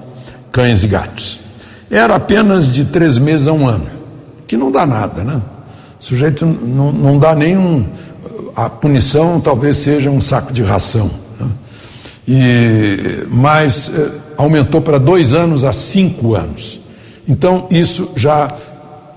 cães 0.51 0.83
e 0.83 0.87
gatos. 0.87 1.39
Era 1.89 2.15
apenas 2.15 2.71
de 2.71 2.85
três 2.85 3.17
meses 3.17 3.47
a 3.47 3.53
um 3.53 3.67
ano, 3.67 3.87
que 4.47 4.55
não 4.55 4.71
dá 4.71 4.85
nada, 4.85 5.23
né? 5.23 5.41
O 5.99 6.03
sujeito 6.03 6.45
não, 6.45 6.91
não 6.91 7.19
dá 7.19 7.35
nenhum. 7.35 7.85
A 8.55 8.69
punição 8.69 9.39
talvez 9.39 9.77
seja 9.77 10.09
um 10.09 10.19
saco 10.19 10.51
de 10.51 10.63
ração. 10.63 11.11
Né? 11.39 11.47
E, 12.27 13.27
mas 13.29 13.91
eh, 13.93 14.11
aumentou 14.37 14.81
para 14.81 14.97
dois 14.97 15.33
anos 15.33 15.63
a 15.63 15.71
cinco 15.71 16.35
anos. 16.35 16.79
Então, 17.27 17.67
isso 17.69 18.09
já 18.15 18.53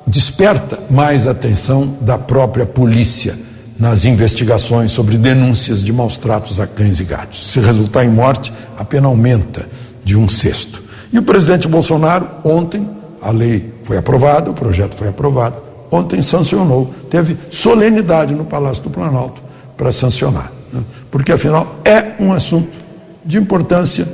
desperta 0.07 0.79
mais 0.91 1.27
atenção 1.27 1.97
da 2.01 2.19
própria 2.19 2.67
polícia 2.67 3.37
nas 3.79 4.05
investigações 4.05 4.93
sobre 4.93 5.17
denúncias 5.17 5.83
de 5.83 5.93
maus 5.93 6.17
tratos 6.19 6.61
a 6.61 6.67
cães 6.67 7.01
e 7.01 7.05
gatos. 7.05 7.51
Se 7.51 7.61
resultar 7.61 8.05
em 8.05 8.11
morte, 8.11 8.53
a 8.77 8.85
pena 8.85 9.09
aumenta 9.09 9.67
de 10.05 10.17
um 10.17 10.29
sexto. 10.29 10.84
E 11.15 11.19
o 11.19 11.23
presidente 11.23 11.69
Bolsonaro, 11.69 12.27
ontem, 12.43 12.91
a 13.23 13.31
lei 13.31 13.73
foi 13.85 13.97
aprovada, 13.97 14.51
o 14.51 14.53
projeto 14.53 14.97
foi 14.97 15.07
aprovado, 15.07 15.55
ontem 15.89 16.21
sancionou, 16.21 16.93
teve 17.09 17.37
solenidade 17.53 18.35
no 18.35 18.45
Palácio 18.45 18.83
do 18.83 18.91
Planalto 18.91 19.41
para 19.77 19.93
sancionar. 19.93 20.51
Né? 20.73 20.83
Porque, 21.13 21.31
afinal, 21.31 21.77
é 21.85 22.15
um 22.19 22.33
assunto 22.33 22.77
de 23.25 23.39
importância 23.39 24.09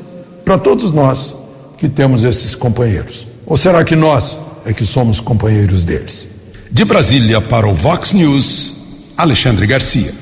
para 0.44 0.58
todos 0.58 0.92
nós 0.92 1.34
que 1.78 1.88
temos 1.88 2.22
esses 2.22 2.54
companheiros. 2.54 3.26
Ou 3.46 3.56
será 3.56 3.82
que 3.82 3.96
nós 3.96 4.36
é 4.66 4.74
que 4.74 4.84
somos 4.84 5.20
companheiros 5.20 5.84
deles? 5.84 6.28
De 6.70 6.84
Brasília 6.84 7.40
para 7.40 7.66
o 7.66 7.74
Vox 7.74 8.12
News, 8.12 8.76
Alexandre 9.16 9.66
Garcia. 9.66 10.12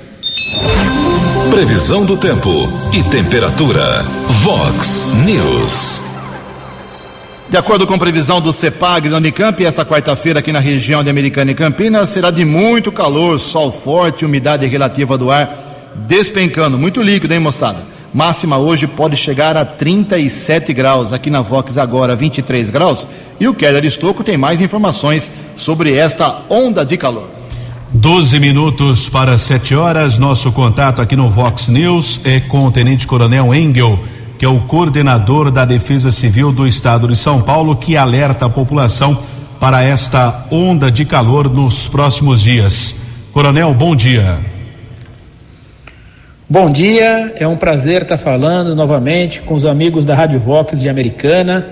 Previsão 1.50 2.04
do 2.04 2.16
tempo 2.16 2.48
e 2.94 3.02
temperatura. 3.02 4.04
Vox 4.44 5.06
News. 5.26 6.07
De 7.50 7.56
acordo 7.56 7.86
com 7.86 7.98
previsão 7.98 8.42
do 8.42 8.52
CEPAG 8.52 9.08
da 9.08 9.16
Unicamp, 9.16 9.64
esta 9.64 9.82
quarta-feira 9.82 10.40
aqui 10.40 10.52
na 10.52 10.58
região 10.58 11.02
de 11.02 11.08
Americana 11.08 11.50
e 11.50 11.54
Campinas 11.54 12.10
será 12.10 12.30
de 12.30 12.44
muito 12.44 12.92
calor, 12.92 13.40
sol 13.40 13.72
forte, 13.72 14.26
umidade 14.26 14.66
relativa 14.66 15.16
do 15.16 15.30
ar 15.30 15.94
despencando. 16.06 16.78
Muito 16.78 17.02
líquido, 17.02 17.32
hein, 17.32 17.40
moçada? 17.40 17.78
Máxima 18.12 18.58
hoje 18.58 18.86
pode 18.86 19.16
chegar 19.16 19.56
a 19.56 19.64
37 19.64 20.74
graus. 20.74 21.10
Aqui 21.10 21.30
na 21.30 21.40
Vox 21.40 21.78
agora 21.78 22.14
23 22.14 22.68
graus. 22.68 23.06
E 23.40 23.48
o 23.48 23.54
Keller 23.54 23.84
Estocco 23.86 24.22
tem 24.22 24.36
mais 24.36 24.60
informações 24.60 25.32
sobre 25.56 25.94
esta 25.94 26.42
onda 26.50 26.84
de 26.84 26.98
calor. 26.98 27.30
12 27.90 28.38
minutos 28.38 29.08
para 29.08 29.38
7 29.38 29.74
horas. 29.74 30.18
Nosso 30.18 30.52
contato 30.52 31.00
aqui 31.00 31.16
no 31.16 31.30
Vox 31.30 31.68
News 31.68 32.20
é 32.24 32.40
com 32.40 32.66
o 32.66 32.70
Tenente 32.70 33.06
Coronel 33.06 33.54
Engel 33.54 33.98
que 34.38 34.44
é 34.44 34.48
o 34.48 34.60
coordenador 34.60 35.50
da 35.50 35.64
Defesa 35.64 36.12
Civil 36.12 36.52
do 36.52 36.64
Estado 36.64 37.08
de 37.08 37.16
São 37.16 37.42
Paulo, 37.42 37.74
que 37.74 37.96
alerta 37.96 38.46
a 38.46 38.48
população 38.48 39.18
para 39.58 39.82
esta 39.82 40.46
onda 40.48 40.92
de 40.92 41.04
calor 41.04 41.50
nos 41.50 41.88
próximos 41.88 42.40
dias. 42.40 42.94
Coronel, 43.32 43.74
bom 43.74 43.96
dia. 43.96 44.38
Bom 46.48 46.70
dia, 46.70 47.34
é 47.36 47.48
um 47.48 47.56
prazer 47.56 48.02
estar 48.02 48.16
falando 48.16 48.76
novamente 48.76 49.42
com 49.42 49.54
os 49.54 49.66
amigos 49.66 50.04
da 50.04 50.14
Rádio 50.14 50.38
Vox 50.38 50.80
de 50.80 50.88
Americana. 50.88 51.66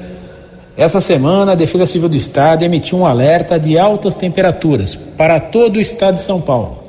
Essa 0.76 1.00
semana, 1.00 1.52
a 1.52 1.55
Defesa 1.55 1.87
Civil 1.87 2.09
do 2.09 2.16
Estado 2.16 2.64
emitiu 2.64 2.98
um 2.98 3.07
alerta 3.07 3.61
de 3.61 3.79
altas 3.79 4.16
temperaturas 4.16 4.96
para 4.96 5.38
todo 5.38 5.76
o 5.76 5.81
estado 5.81 6.16
de 6.16 6.20
São 6.20 6.40
Paulo. 6.40 6.83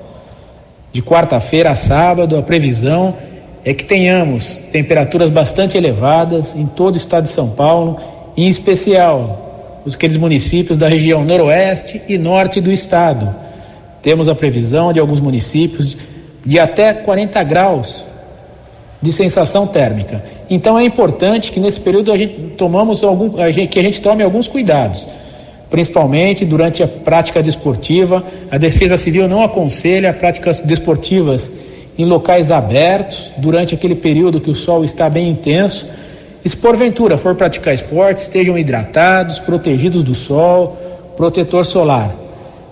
De 0.91 1.03
quarta-feira 1.03 1.69
a 1.69 1.75
sábado, 1.75 2.35
a 2.35 2.41
previsão 2.41 3.13
é 3.67 3.73
que 3.73 3.83
tenhamos 3.83 4.61
temperaturas 4.71 5.29
bastante 5.29 5.77
elevadas 5.77 6.55
em 6.55 6.65
todo 6.65 6.93
o 6.93 6.97
estado 6.97 7.23
de 7.23 7.31
São 7.31 7.49
Paulo, 7.49 7.99
em 8.37 8.47
especial 8.47 9.81
os 9.83 9.93
aqueles 9.93 10.15
municípios 10.15 10.77
da 10.77 10.87
região 10.87 11.25
noroeste 11.25 12.01
e 12.07 12.17
norte 12.17 12.61
do 12.61 12.71
estado. 12.71 13.29
Temos 14.01 14.29
a 14.29 14.33
previsão 14.33 14.93
de 14.93 15.01
alguns 15.01 15.19
municípios 15.19 15.97
de 16.45 16.57
até 16.57 16.93
40 16.93 17.43
graus 17.43 18.05
de 19.01 19.11
sensação 19.11 19.67
térmica. 19.67 20.23
Então 20.49 20.79
é 20.79 20.85
importante 20.85 21.51
que 21.51 21.59
nesse 21.59 21.81
período 21.81 22.13
a 22.13 22.17
gente 22.17 22.35
tomamos 22.57 23.03
algum, 23.03 23.37
a 23.37 23.51
gente, 23.51 23.67
que 23.67 23.79
a 23.79 23.83
gente 23.83 24.01
tome 24.01 24.23
alguns 24.23 24.47
cuidados, 24.47 25.05
principalmente 25.69 26.45
durante 26.45 26.83
a 26.83 26.87
prática 26.87 27.43
desportiva. 27.43 28.23
A 28.49 28.57
Defesa 28.57 28.95
Civil 28.95 29.27
não 29.27 29.43
aconselha 29.43 30.13
práticas 30.13 30.61
desportivas 30.61 31.51
em 31.97 32.05
locais 32.05 32.51
abertos 32.51 33.31
durante 33.37 33.73
aquele 33.73 33.95
período 33.95 34.39
que 34.39 34.51
o 34.51 34.55
sol 34.55 34.85
está 34.85 35.09
bem 35.09 35.29
intenso. 35.29 35.87
E 36.45 36.49
se 36.49 36.55
porventura 36.55 37.17
for 37.17 37.35
praticar 37.35 37.73
esporte, 37.73 38.21
estejam 38.21 38.57
hidratados, 38.57 39.39
protegidos 39.39 40.03
do 40.03 40.13
sol, 40.13 40.77
protetor 41.17 41.65
solar. 41.65 42.15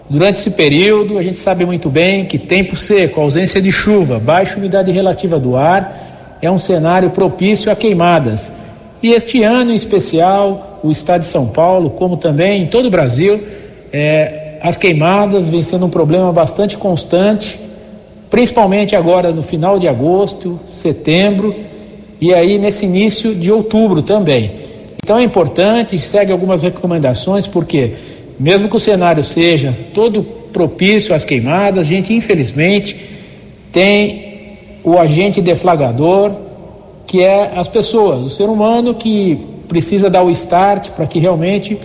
Durante 0.08 0.38
esse 0.38 0.52
período, 0.52 1.18
a 1.18 1.24
gente 1.24 1.38
sabe 1.38 1.66
muito 1.66 1.90
bem 1.90 2.26
que 2.26 2.38
tempo 2.38 2.76
seco, 2.76 3.20
ausência 3.20 3.60
de 3.60 3.72
chuva, 3.72 4.20
baixa 4.20 4.58
umidade 4.58 4.92
relativa 4.92 5.40
do 5.40 5.56
ar 5.56 6.38
é 6.42 6.52
um 6.52 6.60
cenário 6.60 7.10
propício 7.10 7.72
a 7.72 7.76
queimadas. 7.76 8.54
E 9.02 9.12
este 9.12 9.42
ano 9.42 9.72
em 9.72 9.76
especial, 9.76 10.80
o 10.84 10.92
estado 10.92 11.22
de 11.22 11.28
São 11.28 11.48
Paulo, 11.48 11.90
como 11.90 12.18
também 12.18 12.62
em 12.62 12.68
todo 12.68 12.86
o 12.86 12.92
Brasil, 12.92 13.42
é, 13.92 14.60
as 14.62 14.78
queimadas 14.78 15.50
vêm 15.50 15.64
sendo 15.64 15.88
um 15.88 15.90
problema 15.90 16.32
bastante 16.32 16.78
constante 16.78 17.60
principalmente 18.30 18.96
agora 18.96 19.32
no 19.32 19.44
final 19.44 19.80
de 19.80 19.88
agosto, 19.88 20.60
setembro 20.66 21.56
e 22.20 22.34
aí 22.34 22.58
nesse 22.58 22.86
início 22.86 23.36
de 23.36 23.52
outubro 23.52 24.02
também. 24.02 24.52
Então 25.04 25.20
é 25.20 25.24
importante, 25.24 26.00
segue 26.00 26.32
algumas 26.32 26.64
recomendações, 26.64 27.46
porque 27.46 27.94
mesmo 28.40 28.68
que 28.68 28.76
o 28.76 28.80
cenário 28.80 29.24
seja 29.24 29.78
todo 29.94 30.24
propício 30.24 31.14
às 31.14 31.24
queimadas, 31.24 31.86
a 31.86 31.90
gente 31.90 32.14
infelizmente 32.14 32.98
tem 33.72 34.58
o 34.84 34.98
agente 34.98 35.42
deflagrador, 35.42 36.32
que 37.06 37.22
é 37.22 37.52
as 37.56 37.68
pessoas, 37.68 38.22
o 38.26 38.30
ser 38.30 38.46
humano 38.46 38.96
que 38.96 39.38
precisa 39.68 40.10
dar 40.10 40.24
o 40.24 40.30
start 40.32 40.90
para 40.92 41.06
que 41.06 41.20
realmente 41.20 41.78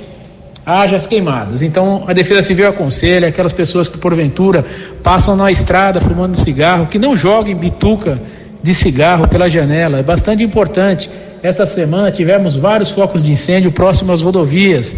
haja 0.64 0.96
as 0.96 1.06
queimadas. 1.06 1.62
Então, 1.62 2.04
a 2.06 2.12
Defesa 2.12 2.42
Civil 2.42 2.68
aconselha 2.68 3.28
aquelas 3.28 3.52
pessoas 3.52 3.88
que, 3.88 3.98
porventura, 3.98 4.64
passam 5.02 5.36
na 5.36 5.50
estrada 5.50 6.00
fumando 6.00 6.36
cigarro, 6.36 6.86
que 6.86 6.98
não 6.98 7.16
joguem 7.16 7.54
bituca 7.56 8.18
de 8.62 8.74
cigarro 8.74 9.26
pela 9.26 9.48
janela. 9.48 9.98
É 9.98 10.02
bastante 10.02 10.42
importante. 10.42 11.10
Esta 11.42 11.66
semana 11.66 12.10
tivemos 12.10 12.56
vários 12.56 12.90
focos 12.90 13.22
de 13.22 13.32
incêndio 13.32 13.72
próximo 13.72 14.12
às 14.12 14.20
rodovias. 14.20 14.94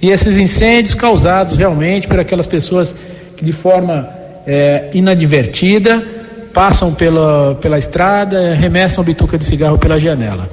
E 0.00 0.10
esses 0.10 0.36
incêndios 0.36 0.94
causados 0.94 1.56
realmente 1.56 2.06
por 2.08 2.18
aquelas 2.18 2.46
pessoas 2.46 2.94
que, 3.36 3.44
de 3.44 3.52
forma 3.52 4.08
é, 4.46 4.90
inadvertida, 4.94 6.02
passam 6.52 6.94
pela, 6.94 7.56
pela 7.60 7.78
estrada, 7.78 8.54
remessam 8.54 9.02
bituca 9.02 9.38
de 9.38 9.44
cigarro 9.44 9.78
pela 9.78 9.98
janela. 9.98 10.48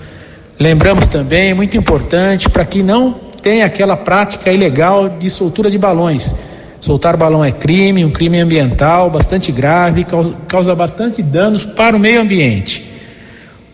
Lembramos 0.60 1.08
também, 1.08 1.54
muito 1.54 1.78
importante, 1.78 2.50
para 2.50 2.66
que 2.66 2.82
não 2.84 3.29
tem 3.42 3.64
aquela 3.64 3.96
prática 3.96 4.52
ilegal 4.52 5.10
de 5.10 5.30
soltura 5.30 5.70
de 5.70 5.78
balões. 5.78 6.34
Soltar 6.80 7.18
balão 7.18 7.44
é 7.44 7.52
crime, 7.52 8.06
um 8.06 8.12
crime 8.12 8.40
ambiental 8.40 9.10
bastante 9.10 9.52
grave, 9.52 10.06
causa, 10.06 10.34
causa 10.48 10.76
bastante 10.76 11.22
danos 11.22 11.66
para 11.66 11.96
o 11.96 12.00
meio 12.00 12.22
ambiente. 12.22 12.90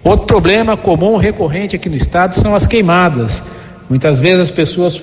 Outro 0.04 0.26
problema 0.26 0.76
comum, 0.76 1.18
recorrente 1.18 1.76
aqui 1.76 1.90
no 1.90 1.96
estado, 1.96 2.34
são 2.36 2.56
as 2.56 2.66
queimadas. 2.66 3.44
Muitas 3.90 4.20
vezes 4.20 4.40
as 4.40 4.52
pessoas 4.52 5.02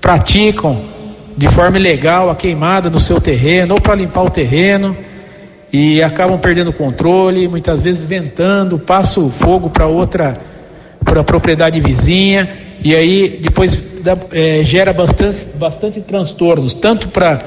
praticam 0.00 0.80
de 1.36 1.48
forma 1.48 1.78
ilegal 1.78 2.28
a 2.28 2.34
queimada 2.34 2.90
no 2.90 2.98
seu 2.98 3.20
terreno 3.20 3.74
ou 3.74 3.80
para 3.80 3.94
limpar 3.94 4.22
o 4.22 4.30
terreno 4.30 4.96
e 5.72 6.02
acabam 6.02 6.38
perdendo 6.38 6.70
o 6.70 6.72
controle, 6.72 7.48
muitas 7.48 7.80
vezes 7.80 8.04
ventando, 8.04 8.78
passa 8.78 9.20
o 9.20 9.30
fogo 9.30 9.70
para 9.70 9.86
outra, 9.86 10.34
para 11.04 11.20
a 11.20 11.24
propriedade 11.24 11.80
vizinha 11.80 12.48
e 12.84 12.94
aí 12.94 13.38
depois 13.40 13.92
é, 14.32 14.64
gera 14.64 14.92
bastante, 14.92 15.48
bastante 15.54 16.00
transtornos, 16.00 16.74
tanto 16.74 17.08
para 17.08 17.38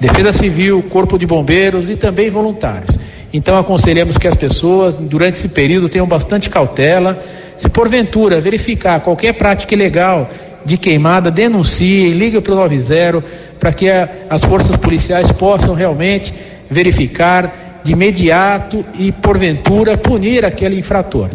Defesa 0.00 0.32
Civil, 0.32 0.82
Corpo 0.90 1.18
de 1.18 1.26
Bombeiros 1.26 1.90
e 1.90 1.96
também 1.96 2.30
voluntários. 2.30 2.98
Então 3.32 3.56
aconselhamos 3.56 4.18
que 4.18 4.26
as 4.26 4.34
pessoas, 4.34 4.94
durante 4.94 5.34
esse 5.34 5.50
período, 5.50 5.88
tenham 5.88 6.06
bastante 6.06 6.50
cautela, 6.50 7.22
se 7.56 7.68
porventura 7.68 8.40
verificar 8.40 9.00
qualquer 9.00 9.34
prática 9.34 9.74
ilegal 9.74 10.28
de 10.64 10.76
queimada, 10.76 11.30
denuncie, 11.30 12.10
liga 12.10 12.40
para 12.40 12.52
o 12.52 12.56
90 12.56 13.24
para 13.58 13.72
que 13.72 13.88
a, 13.88 14.08
as 14.28 14.44
forças 14.44 14.76
policiais 14.76 15.30
possam 15.30 15.74
realmente 15.74 16.34
verificar 16.68 17.80
de 17.84 17.92
imediato 17.92 18.84
e 18.94 19.12
porventura 19.12 19.96
punir 19.96 20.44
aquele 20.44 20.78
infrator. 20.78 21.28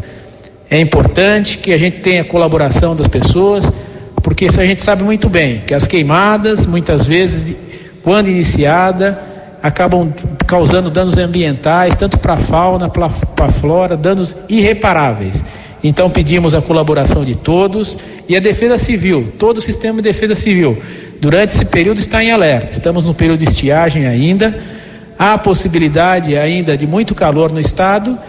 É 0.75 0.79
importante 0.81 1.57
que 1.57 1.71
a 1.71 1.77
gente 1.77 1.99
tenha 1.99 2.21
a 2.21 2.25
colaboração 2.25 2.97
das 2.97 3.07
pessoas, 3.07 3.71
porque 4.21 4.49
a 4.49 4.65
gente 4.65 4.81
sabe 4.81 5.03
muito 5.03 5.29
bem 5.29 5.61
que 5.65 5.73
as 5.73 5.87
queimadas, 5.87 6.67
muitas 6.67 7.07
vezes, 7.07 7.55
quando 8.03 8.27
iniciada, 8.27 9.17
acabam 9.63 10.13
causando 10.45 10.89
danos 10.89 11.17
ambientais, 11.17 11.95
tanto 11.95 12.17
para 12.17 12.33
a 12.33 12.37
fauna, 12.37 12.89
para 12.89 13.05
a 13.07 13.51
flora, 13.53 13.95
danos 13.95 14.35
irreparáveis. 14.49 15.41
Então 15.81 16.09
pedimos 16.09 16.53
a 16.53 16.61
colaboração 16.61 17.23
de 17.23 17.37
todos 17.37 17.97
e 18.27 18.35
a 18.35 18.41
Defesa 18.41 18.77
Civil, 18.77 19.31
todo 19.39 19.59
o 19.59 19.61
sistema 19.61 20.01
de 20.01 20.09
Defesa 20.09 20.35
Civil, 20.35 20.77
durante 21.21 21.51
esse 21.51 21.63
período 21.63 21.99
está 21.99 22.21
em 22.21 22.31
alerta. 22.31 22.73
Estamos 22.73 23.05
no 23.05 23.13
período 23.13 23.39
de 23.39 23.47
estiagem 23.47 24.07
ainda, 24.07 24.59
há 25.17 25.37
possibilidade 25.37 26.35
ainda 26.35 26.75
de 26.75 26.85
muito 26.85 27.15
calor 27.15 27.49
no 27.49 27.61
estado 27.61 28.19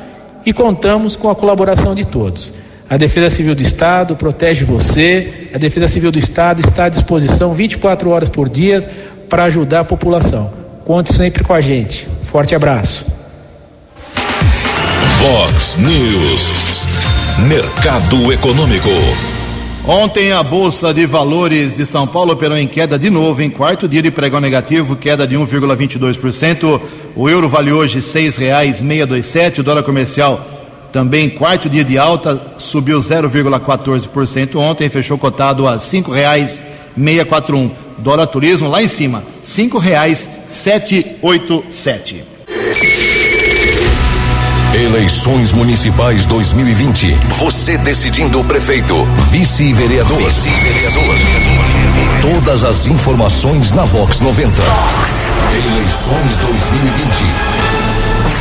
e 0.47 0.53
contamos 0.53 1.17
com 1.17 1.29
a 1.29 1.35
colaboração 1.35 1.93
de 1.93 2.05
todos. 2.05 2.53
A 2.89 2.97
Defesa 2.97 3.29
Civil 3.29 3.57
do 3.57 3.63
Estado 3.63 4.15
protege 4.15 4.65
você, 4.65 5.49
a 5.53 5.59
Defesa 5.59 5.89
Civil 5.89 6.13
do 6.13 6.21
Estado 6.21 6.61
está 6.61 6.85
à 6.85 6.89
disposição 6.89 7.53
24 7.53 8.09
horas 8.09 8.29
por 8.29 8.49
dia 8.49 8.79
para 9.29 9.45
ajudar 9.45 9.81
a 9.81 9.85
população. 9.85 10.53
Conte 10.85 11.13
sempre 11.13 11.43
com 11.43 11.53
a 11.53 11.61
gente. 11.61 12.07
Forte 12.31 12.55
abraço. 12.55 13.05
Vox 15.19 15.77
News. 15.79 16.87
Mercado 17.49 18.33
Econômico. 18.33 18.89
Ontem 19.85 20.33
a 20.33 20.43
Bolsa 20.43 20.95
de 20.95 21.07
Valores 21.07 21.77
de 21.77 21.85
São 21.85 22.07
Paulo 22.07 22.33
operou 22.33 22.57
em 22.57 22.67
queda 22.67 22.99
de 22.99 23.11
novo, 23.11 23.43
em 23.43 23.51
quarto 23.51 23.89
dia 23.89 24.03
de 24.03 24.11
pregão 24.11 24.41
negativo, 24.41 24.97
queda 24.97 25.27
de 25.27 25.37
1,22%. 25.37 26.81
O 27.17 27.29
euro 27.31 27.49
vale 27.49 27.73
hoje 27.73 27.95
R$ 27.95 28.03
6,627, 28.03 29.61
o 29.61 29.63
dólar 29.63 29.83
comercial 29.83 30.47
também 30.93 31.31
quarto 31.31 31.67
dia 31.69 31.83
de 31.83 31.97
alta, 31.97 32.39
subiu 32.59 32.99
0,14% 32.99 34.57
ontem, 34.57 34.91
fechou 34.91 35.17
cotado 35.17 35.67
a 35.67 35.73
R$ 35.73 35.79
5,641. 35.79 37.71
Dólar 37.99 38.27
turismo 38.27 38.69
lá 38.69 38.83
em 38.83 38.87
cima, 38.87 39.21
R$ 39.21 39.25
5,787. 39.43 42.36
Eleições 44.75 45.53
Municipais 45.53 46.27
2020. 46.27 47.19
Você 47.39 47.79
decidindo 47.79 48.41
o 48.41 48.45
prefeito, 48.45 48.95
vice-vereador. 49.31 50.19
Vice-vereador. 50.19 51.17
Todas 52.21 52.65
as 52.65 52.87
informações 52.87 53.71
na 53.71 53.85
Vox 53.85 54.21
90. 54.21 54.51
Vox. 54.51 55.31
Eleições 55.53 56.39
2020. 56.39 57.11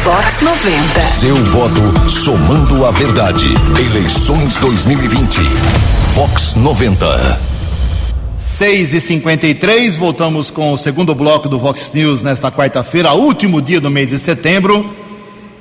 Vox 0.04 0.42
90. 0.42 1.02
Seu 1.02 1.36
voto 1.46 2.10
somando 2.10 2.86
a 2.86 2.92
verdade. 2.92 3.48
Eleições 3.80 4.58
2020. 4.58 5.40
Vox 6.14 6.56
90. 6.56 7.40
6 8.36 8.94
e 8.94 9.00
53 9.00 9.96
voltamos 9.96 10.50
com 10.50 10.74
o 10.74 10.78
segundo 10.78 11.16
bloco 11.16 11.48
do 11.48 11.58
Vox 11.58 11.90
News 11.94 12.22
nesta 12.22 12.52
quarta-feira, 12.52 13.14
último 13.14 13.62
dia 13.62 13.80
do 13.80 13.90
mês 13.90 14.10
de 14.10 14.20
setembro. 14.20 15.05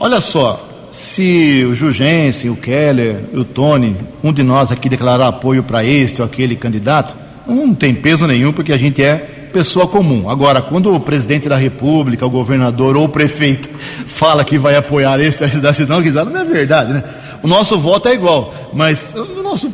Olha 0.04 0.20
só, 0.20 0.62
se 0.92 1.64
o 1.66 1.74
Jugensen, 1.74 2.50
o 2.50 2.56
Keller, 2.56 3.16
o 3.32 3.42
Tony, 3.42 3.96
um 4.22 4.34
de 4.34 4.42
nós 4.42 4.70
aqui 4.70 4.86
declarar 4.86 5.28
apoio 5.28 5.62
para 5.62 5.82
este 5.82 6.20
ou 6.20 6.26
aquele 6.26 6.56
candidato, 6.56 7.16
não 7.46 7.74
tem 7.74 7.94
peso 7.94 8.26
nenhum, 8.26 8.52
porque 8.52 8.74
a 8.74 8.76
gente 8.76 9.02
é 9.02 9.14
pessoa 9.50 9.88
comum. 9.88 10.28
Agora, 10.28 10.60
quando 10.60 10.94
o 10.94 11.00
presidente 11.00 11.48
da 11.48 11.56
República, 11.56 12.26
o 12.26 12.28
governador 12.28 12.98
ou 12.98 13.04
o 13.04 13.08
prefeito 13.08 13.70
fala 14.06 14.44
que 14.44 14.58
vai 14.58 14.76
apoiar 14.76 15.18
este 15.20 15.46
da 15.56 15.72
cidade, 15.72 16.30
não 16.30 16.40
é 16.42 16.44
verdade, 16.44 16.92
né? 16.92 17.02
O 17.42 17.48
nosso 17.48 17.78
voto 17.78 18.06
é 18.06 18.12
igual, 18.12 18.54
mas 18.74 19.14
o 19.14 19.42
nosso 19.42 19.72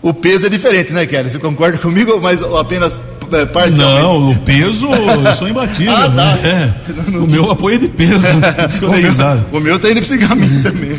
o 0.00 0.14
peso 0.14 0.46
é 0.46 0.48
diferente, 0.48 0.94
né, 0.94 1.04
Kelly? 1.04 1.28
Você 1.28 1.38
concorda 1.38 1.76
comigo? 1.76 2.18
Mas 2.22 2.40
apenas 2.42 2.98
é, 3.32 3.46
parcialmente. 3.46 4.02
Não, 4.02 4.30
o 4.30 4.38
peso 4.38 4.86
eu 4.86 5.36
sou 5.36 5.48
imbatível. 5.48 5.92
ah, 5.96 6.10
tá. 6.10 6.34
Né? 6.36 6.74
É. 6.84 7.16
O 7.16 7.30
meu 7.30 7.50
apoio 7.50 7.76
é 7.76 7.78
de 7.78 7.88
peso. 7.88 8.26
o, 8.82 8.88
meu, 8.88 9.58
o 9.58 9.60
meu 9.60 9.78
tá 9.78 9.90
indo 9.90 10.00
caminho 10.26 10.62
também. 10.62 10.98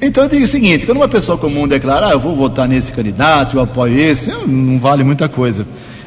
Então 0.00 0.24
eu 0.24 0.28
digo 0.28 0.44
o 0.44 0.48
seguinte: 0.48 0.84
quando 0.84 0.98
uma 0.98 1.08
pessoa 1.08 1.38
comum 1.38 1.68
declara, 1.68 2.08
ah, 2.08 2.12
eu 2.12 2.20
vou 2.20 2.34
votar 2.34 2.66
nesse 2.66 2.90
candidato, 2.90 3.56
eu 3.56 3.62
apoio 3.62 3.98
esse, 3.98 4.30
não 4.46 4.78
vale 4.78 5.04
muita 5.04 5.28
coisa. 5.28 5.64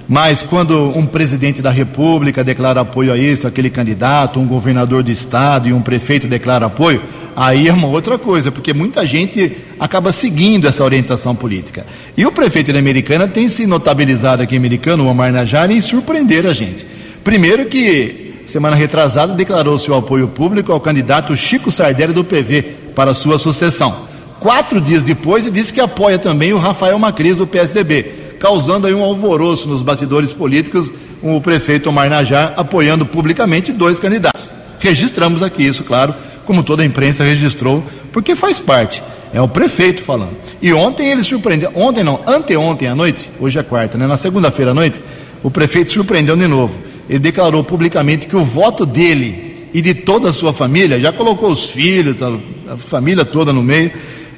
Mas 0.08 0.44
quando 0.44 0.96
um 0.96 1.06
presidente 1.06 1.62
da 1.62 1.72
República 1.72 2.44
declara 2.44 2.82
apoio 2.82 3.12
a 3.12 3.18
este, 3.18 3.48
aquele 3.48 3.70
candidato, 3.70 4.40
um 4.40 4.46
governador 4.46 5.02
do 5.02 5.10
estado 5.10 5.68
e 5.68 5.74
um 5.74 5.82
prefeito 5.82 6.28
declara 6.28 6.68
apoio, 6.68 7.02
aí 7.36 7.68
é 7.68 7.74
uma 7.74 7.88
outra 7.88 8.18
coisa, 8.18 8.52
porque 8.52 8.72
muita 8.74 9.06
gente 9.06 9.52
acaba 9.80 10.12
seguindo 10.12 10.68
essa 10.68 10.84
orientação 10.84 11.36
política. 11.36 11.86
E 12.16 12.26
o 12.26 12.32
prefeito 12.32 12.72
da 12.72 12.80
Americana 12.80 13.28
tem 13.28 13.48
se 13.50 13.66
notabilizado 13.66 14.44
aqui 14.44 14.56
Americano, 14.56 15.06
o 15.06 15.08
Omar 15.08 15.32
Najari, 15.32 15.76
em 15.76 15.82
surpreender 15.82 16.46
a 16.46 16.54
gente. 16.54 16.86
Primeiro 17.24 17.66
que, 17.66 18.34
semana 18.46 18.76
retrasada, 18.76 19.34
declarou 19.34 19.78
seu 19.78 19.96
apoio 19.96 20.28
público 20.28 20.72
ao 20.72 20.80
candidato 20.80 21.36
Chico 21.36 21.72
Sardelli 21.72 22.14
do 22.14 22.24
PV 22.24 22.64
para 22.96 23.14
sua 23.14 23.38
sucessão. 23.38 24.06
Quatro 24.40 24.80
dias 24.80 25.04
depois, 25.04 25.46
ele 25.46 25.56
disse 25.56 25.74
que 25.74 25.82
apoia 25.82 26.20
também 26.20 26.54
o 26.54 26.58
Rafael 26.58 27.00
Macris 27.00 27.38
do 27.38 27.48
PSDB 27.48 28.26
causando 28.46 28.88
aí 28.88 28.94
um 28.94 29.04
alvoroço 29.04 29.68
nos 29.68 29.82
bastidores 29.82 30.32
políticos, 30.32 30.92
o 31.22 31.42
prefeito 31.42 31.90
Omar 31.90 32.10
Najar 32.10 32.54
apoiando 32.56 33.06
publicamente 33.06 33.72
dois 33.72 34.00
candidatos. 34.00 34.52
Registramos 34.80 35.42
aqui 35.42 35.66
isso, 35.66 35.84
claro, 35.84 36.14
como 36.46 36.64
toda 36.64 36.84
a 36.84 36.86
imprensa 36.86 37.24
registrou, 37.24 37.84
porque 38.12 38.36
faz 38.36 38.60
parte. 38.60 39.02
É 39.36 39.42
o 39.42 39.50
prefeito 39.50 40.02
falando. 40.02 40.32
E 40.62 40.72
ontem 40.72 41.12
ele 41.12 41.22
surpreendeu, 41.22 41.70
ontem 41.76 42.06
não, 42.06 42.22
anteontem 42.26 42.88
à 42.88 42.96
noite, 42.96 43.30
hoje 43.38 43.60
é 43.60 43.64
quarta, 43.64 43.98
né? 43.98 44.08
Na 44.08 44.16
segunda-feira 44.16 44.72
à 44.72 44.74
noite, 44.74 45.02
o 45.44 45.52
prefeito 45.52 45.92
surpreendeu 45.92 46.38
de 46.38 46.48
novo. 46.48 46.80
Ele 47.10 47.20
declarou 47.20 47.62
publicamente 47.62 48.28
que 48.28 48.36
o 48.38 48.46
voto 48.46 48.86
dele 48.86 49.68
e 49.74 49.82
de 49.82 49.94
toda 49.94 50.30
a 50.30 50.34
sua 50.34 50.54
família, 50.54 50.98
já 51.02 51.12
colocou 51.12 51.52
os 51.52 51.70
filhos, 51.70 52.16
a, 52.24 52.78
família 52.78 53.26
toda 53.26 53.52
no 53.52 53.62
meio, 53.62 53.92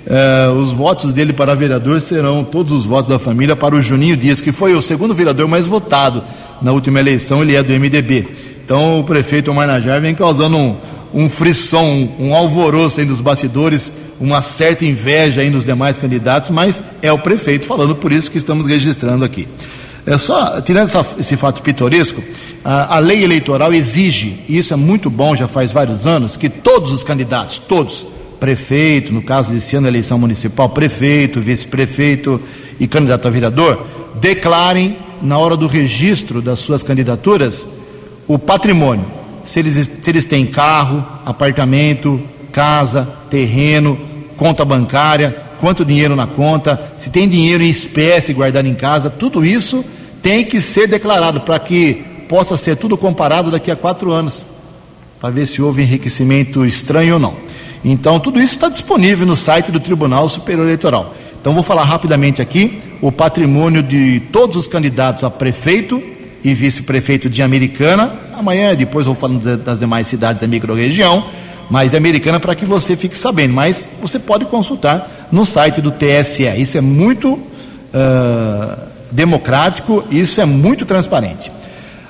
eh, 0.08 0.50
os 0.60 0.74
votos 0.74 1.14
dele 1.14 1.32
para 1.32 1.54
vereador 1.54 2.02
serão 2.02 2.44
todos 2.44 2.74
os 2.74 2.84
votos 2.84 3.08
da 3.08 3.20
família 3.20 3.56
para 3.56 3.76
o 3.76 3.82
Juninho 3.82 4.18
Dias, 4.18 4.42
que 4.42 4.52
foi 4.52 4.74
o 4.74 4.82
segundo 4.82 5.14
vereador 5.14 5.48
mais 5.48 5.68
votado 5.68 6.24
na 6.60 6.72
última 6.72 7.00
eleição, 7.00 7.44
ele 7.44 7.56
é 7.56 7.62
do 7.62 7.72
MDB. 7.72 8.28
Então 8.66 9.00
o 9.00 9.04
prefeito 9.04 9.54
Marnajar 9.54 10.02
vem 10.02 10.16
causando 10.16 10.58
um, 10.58 10.76
um 11.14 11.30
frisson, 11.30 12.10
um 12.20 12.34
alvoroço 12.34 13.00
aí 13.00 13.06
dos 13.06 13.22
bastidores, 13.22 13.94
uma 14.20 14.42
certa 14.42 14.86
inveja 14.86 15.42
aí 15.42 15.50
nos 15.50 15.66
demais 15.66 15.98
candidatos, 15.98 16.50
mas 16.50 16.82
é 17.02 17.12
o 17.12 17.20
prefeito 17.20 17.66
falando, 17.66 17.96
por 17.96 18.12
isso 18.12 18.32
que 18.32 18.38
estamos 18.38 18.68
registrando 18.68 19.24
aqui. 19.24 19.48
É 20.06 20.18
só, 20.18 20.62
tirando 20.62 20.86
essa, 20.86 21.06
esse 21.20 21.36
fato 21.36 21.62
pitoresco, 21.62 22.24
a, 22.64 22.96
a 22.96 23.00
lei 23.00 23.24
eleitoral 23.24 23.74
exige, 23.74 24.40
e 24.48 24.58
isso 24.58 24.74
é 24.74 24.78
muito 24.78 25.10
bom, 25.10 25.36
já 25.36 25.48
faz 25.48 25.72
vários 25.72 26.08
anos, 26.08 26.38
que 26.38 26.50
todos 26.50 26.92
os 26.92 27.04
candidatos, 27.04 27.60
todos, 27.60 28.08
prefeito, 28.40 29.14
no 29.14 29.22
caso 29.22 29.52
desse 29.52 29.76
ano, 29.76 29.88
eleição 29.88 30.18
municipal, 30.18 30.70
prefeito, 30.70 31.42
vice-prefeito 31.42 32.42
e 32.80 32.88
candidato 32.88 33.28
a 33.28 33.32
vereador, 33.32 33.86
declarem, 34.16 34.98
na 35.22 35.38
hora 35.38 35.58
do 35.58 35.68
registro 35.68 36.42
das 36.42 36.60
suas 36.60 36.84
candidaturas, 36.84 37.68
o 38.28 38.38
patrimônio. 38.38 39.06
Se 39.44 39.60
eles, 39.60 39.90
se 40.02 40.10
eles 40.10 40.26
têm 40.26 40.46
carro, 40.46 41.06
apartamento, 41.26 42.22
casa, 42.52 43.17
terreno, 43.30 43.98
conta 44.36 44.66
bancária, 44.66 45.36
quanto 45.60 45.86
dinheiro 45.86 46.16
na 46.16 46.28
conta, 46.28 46.92
se 46.98 47.10
tem 47.10 47.28
dinheiro 47.28 47.64
em 47.64 47.70
espécie 47.70 48.34
guardado 48.34 48.68
em 48.68 48.74
casa, 48.74 49.10
tudo 49.10 49.46
isso 49.46 49.84
tem 50.22 50.44
que 50.44 50.60
ser 50.60 50.88
declarado 50.88 51.42
para 51.42 51.60
que 51.60 52.04
possa 52.28 52.58
ser 52.58 52.76
tudo 52.76 52.98
comparado 52.98 53.50
daqui 53.50 53.72
a 53.72 53.76
quatro 53.76 54.12
anos, 54.12 54.46
para 55.20 55.30
ver 55.30 55.46
se 55.46 55.62
houve 55.62 55.82
enriquecimento 55.82 56.66
estranho 56.66 57.16
ou 57.16 57.20
não. 57.20 57.34
Então, 57.84 58.20
tudo 58.20 58.42
isso 58.42 58.54
está 58.54 58.70
disponível 58.70 59.26
no 59.26 59.36
site 59.36 59.72
do 59.72 59.80
Tribunal 59.80 60.28
Superior 60.28 60.66
Eleitoral. 60.66 61.16
Então, 61.40 61.54
vou 61.54 61.64
falar 61.64 61.84
rapidamente 61.84 62.42
aqui 62.42 62.80
o 63.02 63.12
patrimônio 63.12 63.82
de 63.82 64.22
todos 64.32 64.58
os 64.58 64.68
candidatos 64.68 65.24
a 65.24 65.30
prefeito 65.30 66.02
e 66.44 66.54
vice-prefeito 66.54 67.30
de 67.30 67.42
Americana. 67.42 68.12
Amanhã, 68.38 68.76
depois, 68.76 69.06
vou 69.06 69.16
falando 69.16 69.58
das 69.58 69.80
demais 69.80 70.08
cidades 70.08 70.42
da 70.42 70.48
microrregião, 70.48 71.26
mas 71.70 71.92
de 71.92 71.98
Americana 71.98 72.40
para 72.40 72.56
que 72.56 72.66
você 72.66 72.96
fique 72.96 73.18
sabendo. 73.18 73.54
Mas 73.54 73.88
você 74.02 74.20
pode 74.20 74.46
consultar 74.46 75.28
no 75.32 75.46
site 75.46 75.82
do 75.82 75.92
TSE. 75.92 76.44
Isso 76.58 76.78
é 76.78 76.82
muito 76.82 77.34
uh, 77.34 78.78
democrático, 79.12 80.04
isso 80.10 80.40
é 80.42 80.46
muito 80.46 80.86
transparente. 80.86 81.52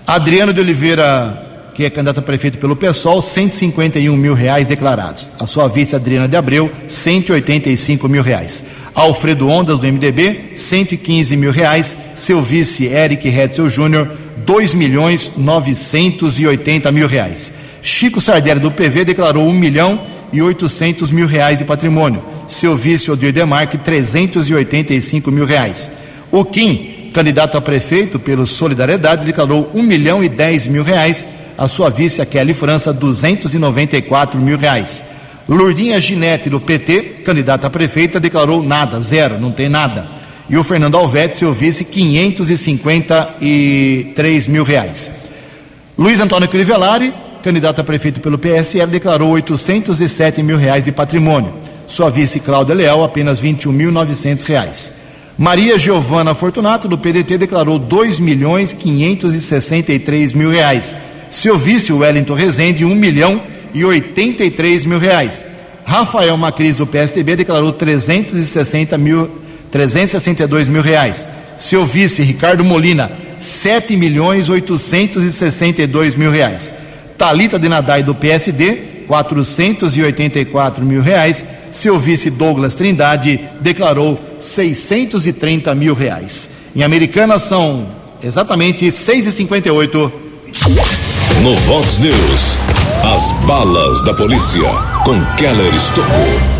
Adriano 0.05 0.53
de 0.53 0.61
Oliveira 0.61 1.45
que 1.77 1.85
é 1.85 1.91
candidato 1.91 2.21
a 2.21 2.23
prefeito 2.23 2.57
pelo 2.57 2.75
PSOL, 2.75 3.21
151 3.21 4.17
mil 4.17 4.33
reais 4.33 4.65
declarados. 4.65 5.29
A 5.39 5.45
sua 5.45 5.67
vice 5.67 5.95
Adriana 5.95 6.27
de 6.27 6.35
Abreu, 6.35 6.71
185 6.87 8.09
mil 8.09 8.23
reais. 8.23 8.63
Alfredo 8.95 9.47
Ondas, 9.47 9.79
do 9.79 9.85
MDB, 9.85 10.53
115 10.55 11.37
mil 11.37 11.51
reais. 11.51 11.95
Seu 12.15 12.41
vice, 12.41 12.87
Eric 12.87 13.27
Hetzel 13.27 13.69
Júnior, 13.69 14.09
2 14.43 14.73
milhões 14.73 15.33
980 15.37 16.91
mil 16.91 17.07
reais. 17.07 17.53
Chico 17.87 18.19
Sardelli, 18.19 18.59
do 18.59 18.69
PV, 18.69 19.05
declarou 19.05 19.47
1 19.47 19.53
milhão 19.53 19.97
e 20.33 20.41
800 20.41 21.09
mil 21.09 21.25
reais 21.25 21.57
de 21.57 21.63
patrimônio. 21.63 22.21
Seu 22.45 22.75
vice, 22.75 23.09
Odir 23.09 23.31
Demarque, 23.31 23.77
385 23.77 25.31
mil 25.31 25.45
reais. 25.45 25.93
O 26.29 26.43
Kim, 26.43 27.11
candidato 27.13 27.57
a 27.57 27.61
prefeito 27.61 28.19
pelo 28.19 28.45
Solidariedade, 28.45 29.23
declarou 29.23 29.71
1 29.73 29.81
milhão 29.81 30.21
e 30.21 30.27
10 30.27 30.67
mil 30.67 30.83
reais. 30.83 31.25
A 31.57 31.69
sua 31.69 31.89
vice, 31.89 32.21
a 32.21 32.25
Kelly 32.25 32.53
França, 32.53 32.91
294 32.91 34.37
mil 34.37 34.57
reais. 34.57 35.05
Lourdinha 35.47 35.97
Ginete, 35.97 36.49
do 36.49 36.59
PT, 36.59 37.21
candidata 37.23 37.67
a 37.67 37.69
prefeita, 37.69 38.19
declarou 38.19 38.61
nada, 38.61 38.99
zero, 38.99 39.39
não 39.39 39.51
tem 39.51 39.69
nada. 39.69 40.05
E 40.49 40.57
o 40.57 40.63
Fernando 40.63 40.97
Alvete, 40.97 41.37
seu 41.37 41.53
vice, 41.53 41.85
553 41.85 44.47
mil 44.47 44.65
reais. 44.65 45.09
Luiz 45.97 46.19
Antônio 46.19 46.49
Crivellari, 46.49 47.13
candidato 47.43 47.81
a 47.81 47.83
prefeito 47.83 48.19
pelo 48.19 48.37
PSL, 48.37 48.91
declarou 48.91 49.31
807 49.31 50.41
mil 50.43 50.57
reais 50.57 50.85
de 50.85 50.91
patrimônio. 50.91 51.53
Sua 51.87 52.09
vice, 52.09 52.39
Cláudia 52.39 52.75
Leal, 52.75 53.03
apenas 53.03 53.41
21.900 53.41 54.43
reais. 54.43 54.93
Maria 55.37 55.77
Giovana 55.77 56.33
Fortunato, 56.33 56.87
do 56.87 56.97
PDT, 56.97 57.37
declarou 57.37 57.77
2 57.77 58.19
milhões 58.19 58.73
563 58.73 60.33
mil 60.33 60.49
reais. 60.49 60.95
Seu 61.29 61.57
vice, 61.57 61.93
Wellington 61.93 62.33
Rezende, 62.33 62.83
1 62.83 62.95
milhão 62.95 63.41
e 63.73 63.85
83 63.85 64.85
mil 64.85 64.99
reais. 64.99 65.45
Rafael 65.85 66.35
Macris, 66.35 66.75
do 66.75 66.87
PSDB, 66.87 67.35
declarou 67.35 67.71
360 67.71 68.97
mil, 68.97 69.29
362 69.71 70.67
mil 70.67 70.81
reais. 70.81 71.27
Seu 71.55 71.85
vice, 71.85 72.21
Ricardo 72.23 72.63
Molina, 72.63 73.11
7 73.37 73.95
milhões 73.95 74.49
862 74.49 76.15
mil 76.15 76.31
reais. 76.31 76.73
Talita 77.17 77.57
Denadai, 77.57 78.03
do 78.03 78.13
PSD, 78.13 79.05
484 79.07 80.85
mil 80.85 81.01
reais. 81.01 81.45
Seu 81.71 81.99
vice, 81.99 82.29
Douglas 82.29 82.75
Trindade, 82.75 83.39
declarou 83.59 84.19
630 84.39 85.73
mil 85.73 85.93
reais. 85.93 86.49
Em 86.75 86.83
Americana 86.83 87.39
são 87.39 87.87
exatamente 88.23 88.85
6h58. 88.85 90.11
No 91.41 91.55
Vox 91.55 91.97
News, 91.97 92.57
as 93.03 93.31
balas 93.45 94.03
da 94.03 94.13
polícia 94.13 94.69
com 95.03 95.23
Keller 95.35 95.73
Estocou. 95.73 96.57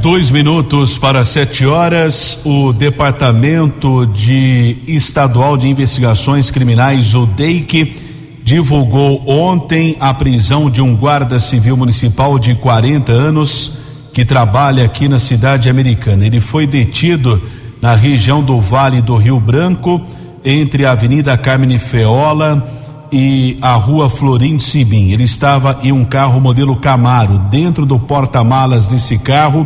Dois 0.00 0.30
minutos 0.30 0.96
para 0.96 1.24
sete 1.26 1.66
horas, 1.66 2.38
o 2.44 2.72
Departamento 2.72 4.06
de 4.06 4.78
Estadual 4.86 5.58
de 5.58 5.68
Investigações 5.68 6.50
Criminais, 6.50 7.14
o 7.14 7.26
DEIC, 7.26 8.09
divulgou 8.50 9.22
ontem 9.28 9.96
a 10.00 10.12
prisão 10.12 10.68
de 10.68 10.82
um 10.82 10.96
guarda 10.96 11.38
civil 11.38 11.76
municipal 11.76 12.36
de 12.36 12.56
40 12.56 13.12
anos 13.12 13.74
que 14.12 14.24
trabalha 14.24 14.84
aqui 14.84 15.08
na 15.08 15.20
cidade 15.20 15.70
americana. 15.70 16.26
Ele 16.26 16.40
foi 16.40 16.66
detido 16.66 17.40
na 17.80 17.94
região 17.94 18.42
do 18.42 18.60
Vale 18.60 19.00
do 19.00 19.14
Rio 19.14 19.38
Branco, 19.38 20.02
entre 20.44 20.84
a 20.84 20.90
Avenida 20.90 21.38
Carmine 21.38 21.78
Feola 21.78 22.68
e 23.12 23.56
a 23.62 23.74
Rua 23.74 24.10
Florim 24.10 24.58
Sibim. 24.58 25.12
Ele 25.12 25.22
estava 25.22 25.78
em 25.84 25.92
um 25.92 26.04
carro 26.04 26.40
modelo 26.40 26.74
Camaro. 26.74 27.38
Dentro 27.52 27.86
do 27.86 28.00
porta-malas 28.00 28.88
desse 28.88 29.16
carro, 29.16 29.64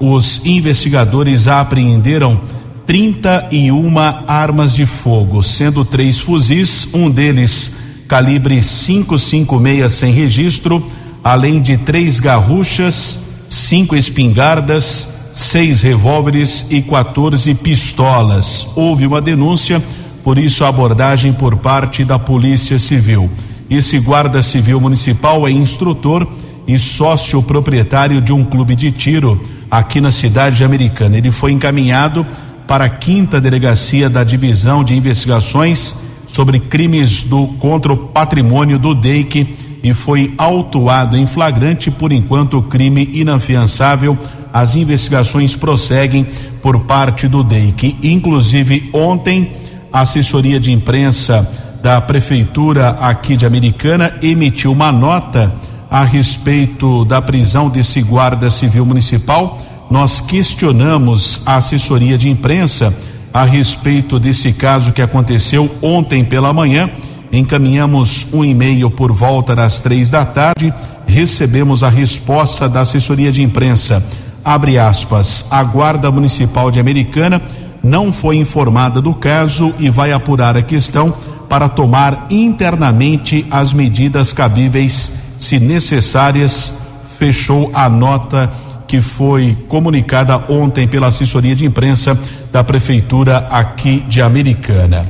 os 0.00 0.40
investigadores 0.46 1.46
apreenderam 1.46 2.40
31 2.86 3.98
armas 4.26 4.74
de 4.74 4.86
fogo, 4.86 5.42
sendo 5.42 5.84
três 5.84 6.18
fuzis, 6.18 6.88
um 6.94 7.10
deles 7.10 7.83
calibre 8.08 8.60
556 8.62 9.92
sem 9.92 10.12
registro, 10.12 10.86
além 11.22 11.60
de 11.60 11.76
três 11.76 12.20
garruchas, 12.20 13.20
cinco 13.48 13.96
espingardas, 13.96 15.08
seis 15.34 15.80
revólveres 15.80 16.66
e 16.70 16.82
14 16.82 17.54
pistolas. 17.54 18.68
Houve 18.76 19.06
uma 19.06 19.20
denúncia, 19.20 19.82
por 20.22 20.38
isso 20.38 20.64
a 20.64 20.68
abordagem 20.68 21.32
por 21.32 21.56
parte 21.56 22.04
da 22.04 22.18
Polícia 22.18 22.78
Civil. 22.78 23.30
Esse 23.68 23.98
guarda 23.98 24.42
civil 24.42 24.80
municipal 24.80 25.48
é 25.48 25.50
instrutor 25.50 26.26
e 26.66 26.78
sócio 26.78 27.42
proprietário 27.42 28.20
de 28.20 28.32
um 28.32 28.44
clube 28.44 28.74
de 28.74 28.92
tiro 28.92 29.40
aqui 29.70 30.00
na 30.00 30.12
cidade 30.12 30.62
americana. 30.62 31.16
Ele 31.16 31.30
foi 31.30 31.52
encaminhado 31.52 32.26
para 32.66 32.84
a 32.84 32.88
quinta 32.88 33.40
delegacia 33.40 34.08
da 34.08 34.24
divisão 34.24 34.84
de 34.84 34.94
investigações 34.94 35.94
sobre 36.34 36.58
crimes 36.58 37.22
do 37.22 37.46
contra 37.60 37.92
o 37.92 37.96
patrimônio 37.96 38.76
do 38.76 38.92
DEIC 38.92 39.46
e 39.84 39.94
foi 39.94 40.34
autuado 40.36 41.16
em 41.16 41.26
flagrante 41.26 41.92
por 41.92 42.10
enquanto 42.10 42.60
crime 42.60 43.08
inafiançável. 43.12 44.18
As 44.52 44.74
investigações 44.74 45.54
prosseguem 45.54 46.26
por 46.60 46.80
parte 46.80 47.28
do 47.28 47.44
DEIC. 47.44 47.98
Inclusive 48.02 48.90
ontem 48.92 49.52
a 49.92 50.00
assessoria 50.00 50.58
de 50.58 50.72
imprensa 50.72 51.48
da 51.80 52.00
prefeitura 52.00 52.88
aqui 52.88 53.36
de 53.36 53.46
Americana 53.46 54.16
emitiu 54.20 54.72
uma 54.72 54.90
nota 54.90 55.54
a 55.88 56.02
respeito 56.02 57.04
da 57.04 57.22
prisão 57.22 57.68
desse 57.68 58.02
guarda 58.02 58.50
civil 58.50 58.84
municipal. 58.84 59.56
Nós 59.88 60.18
questionamos 60.18 61.42
a 61.46 61.56
assessoria 61.56 62.18
de 62.18 62.28
imprensa 62.28 62.92
a 63.34 63.42
respeito 63.42 64.20
desse 64.20 64.52
caso 64.52 64.92
que 64.92 65.02
aconteceu 65.02 65.68
ontem 65.82 66.24
pela 66.24 66.52
manhã. 66.52 66.88
Encaminhamos 67.32 68.28
um 68.32 68.44
e-mail 68.44 68.88
por 68.88 69.10
volta 69.10 69.56
das 69.56 69.80
três 69.80 70.08
da 70.08 70.24
tarde. 70.24 70.72
Recebemos 71.04 71.82
a 71.82 71.88
resposta 71.88 72.68
da 72.68 72.82
assessoria 72.82 73.32
de 73.32 73.42
imprensa. 73.42 74.06
Abre 74.44 74.78
aspas. 74.78 75.44
A 75.50 75.64
Guarda 75.64 76.12
Municipal 76.12 76.70
de 76.70 76.78
Americana 76.78 77.42
não 77.82 78.12
foi 78.12 78.36
informada 78.36 79.00
do 79.00 79.12
caso 79.12 79.74
e 79.80 79.90
vai 79.90 80.12
apurar 80.12 80.56
a 80.56 80.62
questão 80.62 81.12
para 81.48 81.68
tomar 81.68 82.28
internamente 82.30 83.44
as 83.50 83.72
medidas 83.72 84.32
cabíveis 84.32 85.24
se 85.38 85.58
necessárias, 85.58 86.72
fechou 87.18 87.70
a 87.74 87.88
nota 87.88 88.50
que 88.86 89.00
foi 89.00 89.56
comunicada 89.68 90.38
ontem 90.48 90.86
pela 90.86 91.08
assessoria 91.08 91.54
de 91.54 91.66
imprensa 91.66 92.18
da 92.54 92.62
prefeitura 92.62 93.48
aqui 93.50 94.04
de 94.08 94.22
Americana. 94.22 95.04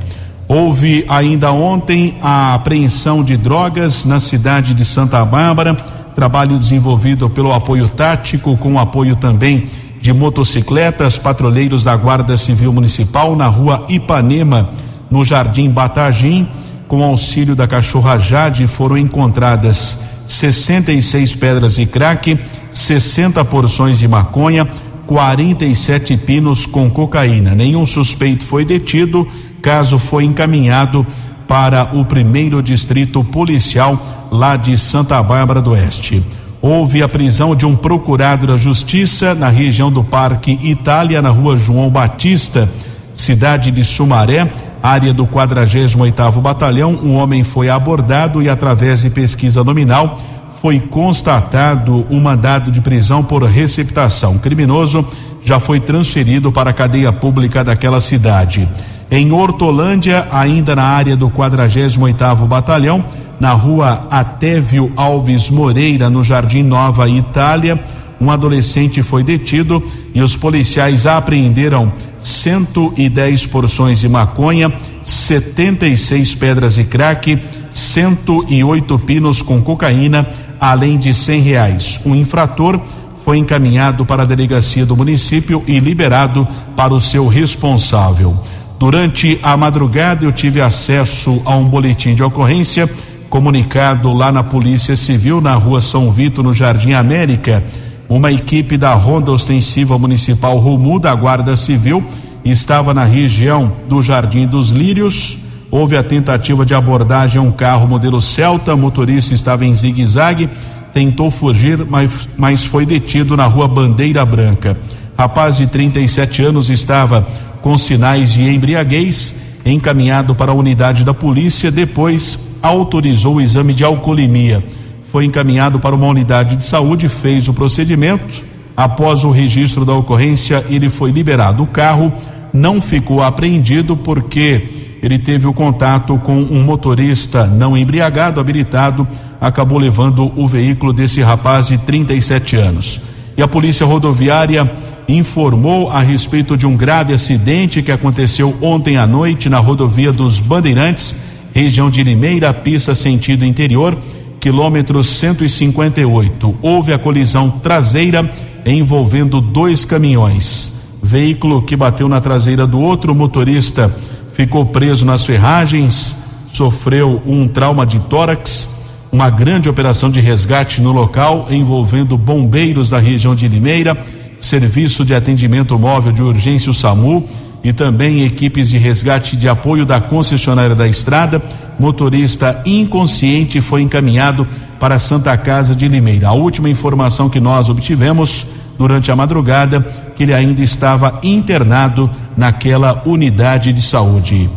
Houve 0.47 1.05
ainda 1.07 1.51
ontem 1.51 2.17
a 2.19 2.55
apreensão 2.55 3.23
de 3.23 3.37
drogas 3.37 4.03
na 4.03 4.19
cidade 4.19 4.73
de 4.73 4.83
Santa 4.83 5.23
Bárbara, 5.23 5.75
trabalho 6.15 6.57
desenvolvido 6.57 7.29
pelo 7.29 7.53
apoio 7.53 7.87
tático, 7.87 8.57
com 8.57 8.79
apoio 8.79 9.15
também 9.15 9.69
de 10.01 10.11
motocicletas, 10.11 11.19
patrulheiros 11.19 11.83
da 11.83 11.95
Guarda 11.95 12.35
Civil 12.35 12.73
Municipal 12.73 13.35
na 13.35 13.45
rua 13.45 13.85
Ipanema, 13.89 14.71
no 15.11 15.23
Jardim 15.23 15.69
Batagim, 15.69 16.47
com 16.87 17.03
auxílio 17.03 17.55
da 17.55 17.67
cachorra 17.67 18.17
Jade, 18.17 18.65
foram 18.65 18.97
encontradas 18.97 19.99
66 20.25 21.35
pedras 21.35 21.75
de 21.75 21.85
crack, 21.85 22.39
60 22.71 23.45
porções 23.45 23.99
de 23.99 24.07
maconha, 24.07 24.67
47 25.05 26.17
pinos 26.17 26.65
com 26.65 26.89
cocaína. 26.89 27.53
Nenhum 27.53 27.85
suspeito 27.85 28.43
foi 28.43 28.65
detido, 28.65 29.27
caso 29.61 29.97
foi 29.97 30.23
encaminhado 30.23 31.05
para 31.47 31.89
o 31.93 32.03
primeiro 32.03 32.61
distrito 32.61 33.23
policial 33.23 34.27
lá 34.31 34.55
de 34.55 34.77
Santa 34.77 35.21
Bárbara 35.21 35.61
do 35.61 35.71
Oeste. 35.71 36.23
Houve 36.61 37.03
a 37.03 37.07
prisão 37.07 37.55
de 37.55 37.65
um 37.65 37.75
procurado 37.75 38.47
da 38.47 38.57
Justiça 38.57 39.35
na 39.35 39.49
região 39.49 39.91
do 39.91 40.03
Parque 40.03 40.59
Itália, 40.63 41.21
na 41.21 41.29
rua 41.29 41.55
João 41.55 41.89
Batista, 41.89 42.67
cidade 43.13 43.69
de 43.69 43.83
Sumaré, 43.83 44.51
área 44.81 45.13
do 45.13 45.25
48º 45.27 46.41
Batalhão, 46.41 46.99
um 47.03 47.15
homem 47.15 47.43
foi 47.43 47.69
abordado 47.69 48.41
e 48.41 48.49
através 48.49 49.01
de 49.01 49.09
pesquisa 49.09 49.63
nominal 49.63 50.19
foi 50.65 50.79
constatado 50.79 52.07
um 52.09 52.19
mandado 52.19 52.71
de 52.71 52.81
prisão 52.81 53.23
por 53.23 53.43
receptação. 53.43 54.37
O 54.37 54.39
criminoso 54.39 55.05
já 55.43 55.59
foi 55.59 55.79
transferido 55.79 56.51
para 56.51 56.71
a 56.71 56.73
cadeia 56.73 57.13
pública 57.13 57.63
daquela 57.63 58.01
cidade. 58.01 58.67
Em 59.11 59.31
Hortolândia, 59.31 60.27
ainda 60.31 60.75
na 60.75 60.81
área 60.81 61.15
do 61.15 61.29
48º 61.29 62.47
Batalhão, 62.47 63.05
na 63.39 63.51
rua 63.51 64.07
Atévio 64.09 64.91
Alves 64.95 65.51
Moreira, 65.51 66.09
no 66.09 66.23
Jardim 66.23 66.63
Nova 66.63 67.07
Itália, 67.07 67.79
um 68.19 68.31
adolescente 68.31 69.03
foi 69.03 69.21
detido 69.23 69.83
e 70.15 70.23
os 70.23 70.35
policiais 70.35 71.05
apreenderam 71.05 71.93
110 72.17 73.45
porções 73.45 73.99
de 73.99 74.09
maconha, 74.09 74.73
76 75.03 76.33
pedras 76.33 76.73
de 76.73 76.85
crack, 76.85 77.39
108 77.69 78.97
pinos 78.99 79.43
com 79.43 79.61
cocaína, 79.61 80.27
além 80.71 80.97
de 80.97 81.13
cem 81.13 81.41
reais. 81.41 81.99
O 82.05 82.15
infrator 82.15 82.79
foi 83.23 83.37
encaminhado 83.37 84.05
para 84.05 84.23
a 84.23 84.25
delegacia 84.25 84.85
do 84.85 84.95
município 84.95 85.63
e 85.67 85.79
liberado 85.79 86.47
para 86.75 86.93
o 86.93 87.01
seu 87.01 87.27
responsável. 87.27 88.37
Durante 88.77 89.39
a 89.41 89.55
madrugada, 89.55 90.25
eu 90.25 90.31
tive 90.31 90.61
acesso 90.61 91.41
a 91.45 91.55
um 91.55 91.65
boletim 91.65 92.13
de 92.13 92.21
ocorrência 92.21 92.89
comunicado 93.29 94.13
lá 94.13 94.31
na 94.31 94.43
Polícia 94.43 94.95
Civil, 94.95 95.41
na 95.41 95.55
rua 95.55 95.81
São 95.81 96.11
Vito, 96.11 96.43
no 96.43 96.53
Jardim 96.53 96.93
América. 96.93 97.63
Uma 98.07 98.31
equipe 98.31 98.77
da 98.77 98.93
Ronda 98.93 99.31
Ostensiva 99.31 99.97
Municipal 99.97 100.57
Rumu 100.57 100.99
da 100.99 101.13
Guarda 101.15 101.55
Civil 101.55 102.03
estava 102.43 102.93
na 102.93 103.03
região 103.03 103.71
do 103.89 104.01
Jardim 104.01 104.45
dos 104.45 104.69
Lírios. 104.69 105.37
Houve 105.71 105.97
a 105.97 106.03
tentativa 106.03 106.65
de 106.65 106.73
abordagem 106.73 107.39
a 107.39 107.43
um 107.43 107.51
carro 107.51 107.87
modelo 107.87 108.21
Celta, 108.21 108.73
o 108.73 108.77
motorista 108.77 109.33
estava 109.33 109.65
em 109.65 109.73
zigue-zague, 109.73 110.49
tentou 110.93 111.29
fugir, 111.29 111.85
mas, 111.85 112.27
mas 112.37 112.63
foi 112.63 112.85
detido 112.85 113.35
na 113.35 113.45
rua 113.45 113.67
Bandeira 113.67 114.25
Branca. 114.25 114.77
Rapaz 115.17 115.57
de 115.57 115.67
37 115.67 116.41
anos 116.41 116.69
estava 116.69 117.27
com 117.61 117.77
sinais 117.77 118.33
de 118.33 118.41
embriaguez, 118.49 119.35
encaminhado 119.65 120.35
para 120.35 120.51
a 120.51 120.55
unidade 120.55 121.03
da 121.03 121.13
polícia, 121.13 121.71
depois 121.71 122.57
autorizou 122.61 123.35
o 123.35 123.41
exame 123.41 123.73
de 123.73 123.83
alcoolemia. 123.83 124.63
Foi 125.11 125.25
encaminhado 125.25 125.79
para 125.79 125.95
uma 125.95 126.07
unidade 126.07 126.55
de 126.55 126.63
saúde, 126.63 127.07
fez 127.07 127.47
o 127.47 127.53
procedimento. 127.53 128.43
Após 128.75 129.23
o 129.23 129.31
registro 129.31 129.85
da 129.85 129.93
ocorrência, 129.93 130.65
ele 130.69 130.89
foi 130.89 131.11
liberado. 131.11 131.63
O 131.63 131.67
carro 131.67 132.13
não 132.53 132.81
ficou 132.81 133.23
apreendido 133.23 133.95
porque 133.95 134.84
ele 135.05 135.19
teve 135.19 135.45
o 135.45 135.53
contato 135.53 136.17
com 136.17 136.35
um 136.35 136.63
motorista 136.63 137.45
não 137.45 137.77
embriagado, 137.77 138.39
habilitado, 138.39 139.07
acabou 139.39 139.77
levando 139.77 140.31
o 140.35 140.47
veículo 140.47 140.91
desse 140.91 141.21
rapaz 141.21 141.67
de 141.67 141.77
37 141.77 142.55
anos. 142.55 142.99
E 143.37 143.41
a 143.43 143.47
Polícia 143.47 143.85
Rodoviária 143.85 144.67
informou 145.07 145.91
a 145.91 145.99
respeito 145.99 146.57
de 146.57 146.65
um 146.65 146.75
grave 146.75 147.13
acidente 147.13 147.83
que 147.83 147.91
aconteceu 147.91 148.55
ontem 148.59 148.97
à 148.97 149.05
noite 149.05 149.47
na 149.47 149.59
rodovia 149.59 150.11
dos 150.11 150.39
Bandeirantes, 150.39 151.15
região 151.53 151.91
de 151.91 152.01
Limeira, 152.01 152.51
pista 152.51 152.95
sentido 152.95 153.45
interior, 153.45 153.95
quilômetro 154.39 155.03
158. 155.03 156.55
Houve 156.63 156.93
a 156.93 156.97
colisão 156.97 157.51
traseira 157.51 158.27
envolvendo 158.65 159.39
dois 159.39 159.85
caminhões. 159.85 160.73
Veículo 161.03 161.61
que 161.61 161.75
bateu 161.75 162.09
na 162.09 162.19
traseira 162.19 162.65
do 162.65 162.79
outro 162.79 163.13
motorista 163.13 163.95
ficou 164.35 164.65
preso 164.65 165.05
nas 165.05 165.25
ferragens, 165.25 166.15
sofreu 166.53 167.21
um 167.25 167.47
trauma 167.47 167.85
de 167.85 167.99
tórax. 168.01 168.69
Uma 169.11 169.29
grande 169.29 169.69
operação 169.69 170.09
de 170.09 170.19
resgate 170.19 170.81
no 170.81 170.91
local 170.91 171.47
envolvendo 171.49 172.17
bombeiros 172.17 172.89
da 172.89 172.99
região 172.99 173.33
de 173.33 173.47
Limeira 173.47 173.97
Serviço 174.37 175.05
de 175.05 175.13
Atendimento 175.13 175.77
Móvel 175.79 176.11
de 176.11 176.21
Urgência, 176.21 176.69
o 176.69 176.73
SAMU, 176.73 177.25
e 177.63 177.73
também 177.73 178.23
equipes 178.23 178.69
de 178.69 178.77
resgate 178.77 179.35
de 179.35 179.47
apoio 179.47 179.85
da 179.85 179.99
concessionária 179.99 180.75
da 180.75 180.87
estrada. 180.87 181.41
Motorista 181.79 182.61
inconsciente 182.65 183.59
foi 183.59 183.81
encaminhado 183.81 184.47
para 184.79 184.95
a 184.95 184.99
Santa 184.99 185.35
Casa 185.37 185.75
de 185.75 185.87
Limeira. 185.87 186.27
A 186.27 186.33
última 186.33 186.69
informação 186.69 187.29
que 187.29 187.39
nós 187.39 187.69
obtivemos 187.69 188.45
durante 188.77 189.11
a 189.11 189.15
madrugada 189.15 189.85
que 190.15 190.23
ele 190.23 190.33
ainda 190.33 190.63
estava 190.63 191.19
internado 191.21 192.09
naquela 192.35 193.03
unidade 193.05 193.73
de 193.73 193.81
saúde. 193.81 194.49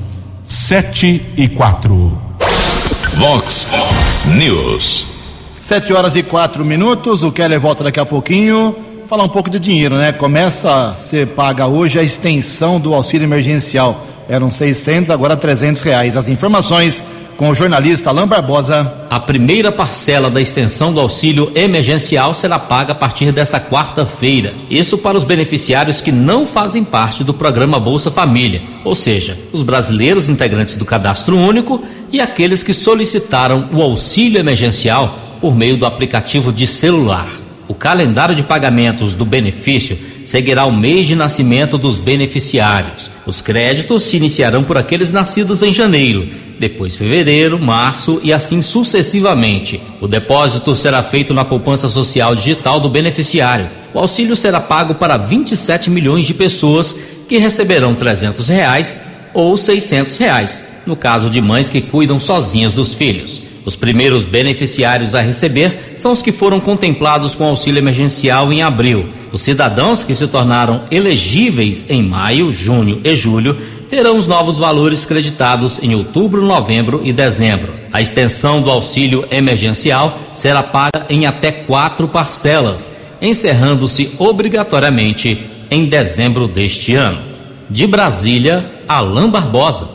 Sete 0.42 1.22
e 1.36 1.48
quatro. 1.48 2.16
Vox 3.16 3.68
News. 4.36 5.06
Sete 5.60 5.92
horas 5.92 6.16
e 6.16 6.22
quatro 6.22 6.64
minutos. 6.64 7.22
O 7.22 7.32
Keller 7.32 7.60
volta 7.60 7.84
daqui 7.84 8.00
a 8.00 8.06
pouquinho 8.06 8.74
falar 9.08 9.24
um 9.24 9.28
pouco 9.28 9.48
de 9.48 9.58
dinheiro, 9.58 9.96
né? 9.96 10.12
Começa 10.12 10.90
a 10.90 10.94
ser 10.94 11.28
paga 11.28 11.66
hoje 11.66 11.98
a 11.98 12.02
extensão 12.02 12.78
do 12.78 12.92
auxílio 12.92 13.24
emergencial. 13.24 14.06
Eram 14.28 14.50
600, 14.50 15.10
agora 15.10 15.34
300 15.34 15.80
reais. 15.80 16.14
As 16.14 16.28
informações 16.28 17.02
com 17.38 17.50
o 17.50 17.54
jornalista 17.54 18.10
Alain 18.10 18.26
Barbosa. 18.26 18.92
A 19.08 19.20
primeira 19.20 19.70
parcela 19.70 20.28
da 20.28 20.42
extensão 20.42 20.92
do 20.92 20.98
auxílio 20.98 21.52
emergencial 21.54 22.34
será 22.34 22.58
paga 22.58 22.92
a 22.92 22.96
partir 22.96 23.30
desta 23.30 23.60
quarta-feira. 23.60 24.52
Isso 24.68 24.98
para 24.98 25.16
os 25.16 25.22
beneficiários 25.22 26.00
que 26.00 26.10
não 26.10 26.44
fazem 26.44 26.82
parte 26.82 27.22
do 27.22 27.32
programa 27.32 27.78
Bolsa 27.78 28.10
Família, 28.10 28.60
ou 28.84 28.96
seja, 28.96 29.38
os 29.52 29.62
brasileiros 29.62 30.28
integrantes 30.28 30.76
do 30.76 30.84
cadastro 30.84 31.38
único 31.38 31.80
e 32.12 32.20
aqueles 32.20 32.64
que 32.64 32.74
solicitaram 32.74 33.68
o 33.72 33.80
auxílio 33.80 34.40
emergencial 34.40 35.16
por 35.40 35.54
meio 35.54 35.76
do 35.76 35.86
aplicativo 35.86 36.52
de 36.52 36.66
celular. 36.66 37.28
O 37.68 37.74
calendário 37.74 38.34
de 38.34 38.42
pagamentos 38.42 39.14
do 39.14 39.24
benefício 39.24 39.96
seguirá 40.24 40.64
o 40.64 40.72
mês 40.72 41.06
de 41.06 41.14
nascimento 41.14 41.78
dos 41.78 41.98
beneficiários. 41.98 43.08
Os 43.24 43.40
créditos 43.40 44.02
se 44.02 44.16
iniciarão 44.16 44.64
por 44.64 44.76
aqueles 44.76 45.12
nascidos 45.12 45.62
em 45.62 45.72
janeiro, 45.72 46.28
depois 46.58 46.96
fevereiro, 46.96 47.58
março 47.58 48.20
e 48.22 48.32
assim 48.32 48.60
sucessivamente. 48.60 49.80
O 50.00 50.08
depósito 50.08 50.74
será 50.74 51.02
feito 51.02 51.32
na 51.32 51.44
poupança 51.44 51.88
social 51.88 52.34
digital 52.34 52.80
do 52.80 52.88
beneficiário. 52.88 53.68
O 53.94 53.98
auxílio 53.98 54.36
será 54.36 54.60
pago 54.60 54.94
para 54.94 55.16
27 55.16 55.90
milhões 55.90 56.26
de 56.26 56.34
pessoas 56.34 56.94
que 57.28 57.38
receberão 57.38 57.94
300 57.94 58.48
reais 58.48 58.96
ou 59.32 59.56
600 59.56 60.16
reais, 60.16 60.62
no 60.86 60.96
caso 60.96 61.30
de 61.30 61.40
mães 61.40 61.68
que 61.68 61.80
cuidam 61.80 62.18
sozinhas 62.18 62.72
dos 62.72 62.94
filhos. 62.94 63.42
Os 63.64 63.76
primeiros 63.76 64.24
beneficiários 64.24 65.14
a 65.14 65.20
receber 65.20 65.92
são 65.96 66.12
os 66.12 66.22
que 66.22 66.32
foram 66.32 66.58
contemplados 66.58 67.34
com 67.34 67.44
auxílio 67.44 67.78
emergencial 67.78 68.50
em 68.50 68.62
abril. 68.62 69.10
Os 69.30 69.42
cidadãos 69.42 70.02
que 70.02 70.14
se 70.14 70.26
tornaram 70.26 70.84
elegíveis 70.90 71.84
em 71.90 72.02
maio, 72.02 72.50
junho 72.50 72.98
e 73.04 73.14
julho 73.14 73.58
terão 73.88 74.16
os 74.16 74.26
novos 74.26 74.58
valores 74.58 75.04
creditados 75.04 75.78
em 75.82 75.94
outubro, 75.94 76.44
novembro 76.44 77.00
e 77.02 77.12
dezembro. 77.12 77.72
A 77.92 78.00
extensão 78.00 78.60
do 78.60 78.70
auxílio 78.70 79.24
emergencial 79.30 80.18
será 80.32 80.62
paga 80.62 81.06
em 81.08 81.26
até 81.26 81.50
quatro 81.50 82.06
parcelas, 82.06 82.90
encerrando-se 83.20 84.12
obrigatoriamente 84.18 85.46
em 85.70 85.86
dezembro 85.86 86.46
deste 86.46 86.94
ano. 86.94 87.18
De 87.68 87.86
Brasília, 87.86 88.64
Alain 88.86 89.30
Barbosa. 89.30 89.88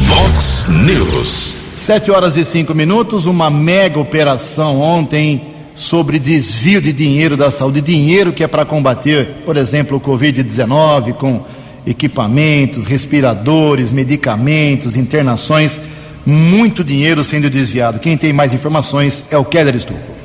Vox 0.00 0.66
News. 0.68 1.54
Sete 1.76 2.10
horas 2.10 2.36
e 2.36 2.44
cinco 2.44 2.74
minutos, 2.74 3.26
uma 3.26 3.48
mega 3.48 3.98
operação 3.98 4.80
ontem 4.80 5.40
sobre 5.74 6.18
desvio 6.18 6.80
de 6.80 6.92
dinheiro 6.92 7.36
da 7.36 7.50
saúde, 7.50 7.80
dinheiro 7.80 8.32
que 8.32 8.44
é 8.44 8.46
para 8.46 8.66
combater, 8.66 9.42
por 9.46 9.56
exemplo, 9.56 9.96
o 9.96 10.00
Covid-19, 10.00 11.14
com 11.14 11.40
equipamentos, 11.86 12.86
respiradores, 12.86 13.90
medicamentos, 13.90 14.96
internações, 14.96 15.80
muito 16.26 16.84
dinheiro 16.84 17.24
sendo 17.24 17.48
desviado. 17.48 17.98
Quem 17.98 18.16
tem 18.16 18.32
mais 18.32 18.52
informações 18.52 19.24
é 19.30 19.38
o 19.38 19.44
Keller 19.44 19.74
Estupro. 19.74 20.20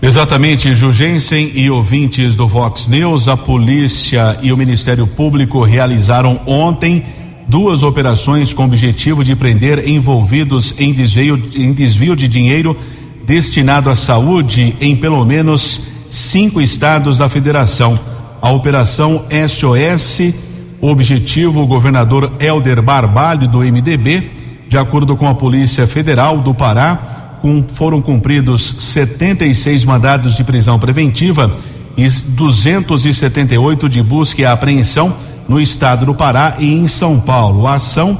Exatamente, 0.00 0.76
Jugensen 0.76 1.50
e 1.54 1.68
ouvintes 1.68 2.36
do 2.36 2.46
Vox 2.46 2.86
News, 2.86 3.26
a 3.26 3.36
polícia 3.36 4.38
e 4.40 4.52
o 4.52 4.56
Ministério 4.56 5.08
Público 5.08 5.64
realizaram 5.64 6.40
ontem 6.46 7.04
duas 7.48 7.82
operações 7.82 8.52
com 8.52 8.62
o 8.62 8.66
objetivo 8.66 9.24
de 9.24 9.34
prender 9.34 9.88
envolvidos 9.88 10.72
em 10.78 10.92
desvio, 10.92 11.42
em 11.54 11.72
desvio 11.72 12.14
de 12.14 12.28
dinheiro 12.28 12.76
destinado 13.24 13.90
à 13.90 13.96
saúde 13.96 14.76
em 14.80 14.94
pelo 14.94 15.24
menos 15.24 15.80
cinco 16.08 16.60
estados 16.60 17.18
da 17.18 17.28
federação. 17.28 17.98
A 18.40 18.50
operação 18.50 19.24
SOS, 19.48 20.32
objetivo, 20.80 21.60
o 21.60 21.66
governador 21.66 22.32
Helder 22.38 22.82
Barbalho, 22.82 23.48
do 23.48 23.58
MDB, 23.58 24.30
de 24.68 24.76
acordo 24.76 25.16
com 25.16 25.26
a 25.26 25.34
Polícia 25.34 25.86
Federal 25.86 26.38
do 26.38 26.54
Pará, 26.54 27.38
com, 27.40 27.62
foram 27.62 28.00
cumpridos 28.00 28.74
76 28.78 29.84
mandados 29.84 30.36
de 30.36 30.44
prisão 30.44 30.78
preventiva 30.78 31.56
e 31.96 32.08
278 32.08 33.88
de 33.88 34.02
busca 34.02 34.42
e 34.42 34.44
apreensão 34.44 35.14
no 35.48 35.60
estado 35.60 36.06
do 36.06 36.14
Pará 36.14 36.56
e 36.58 36.72
em 36.72 36.86
São 36.86 37.18
Paulo. 37.18 37.66
A 37.66 37.74
ação 37.74 38.18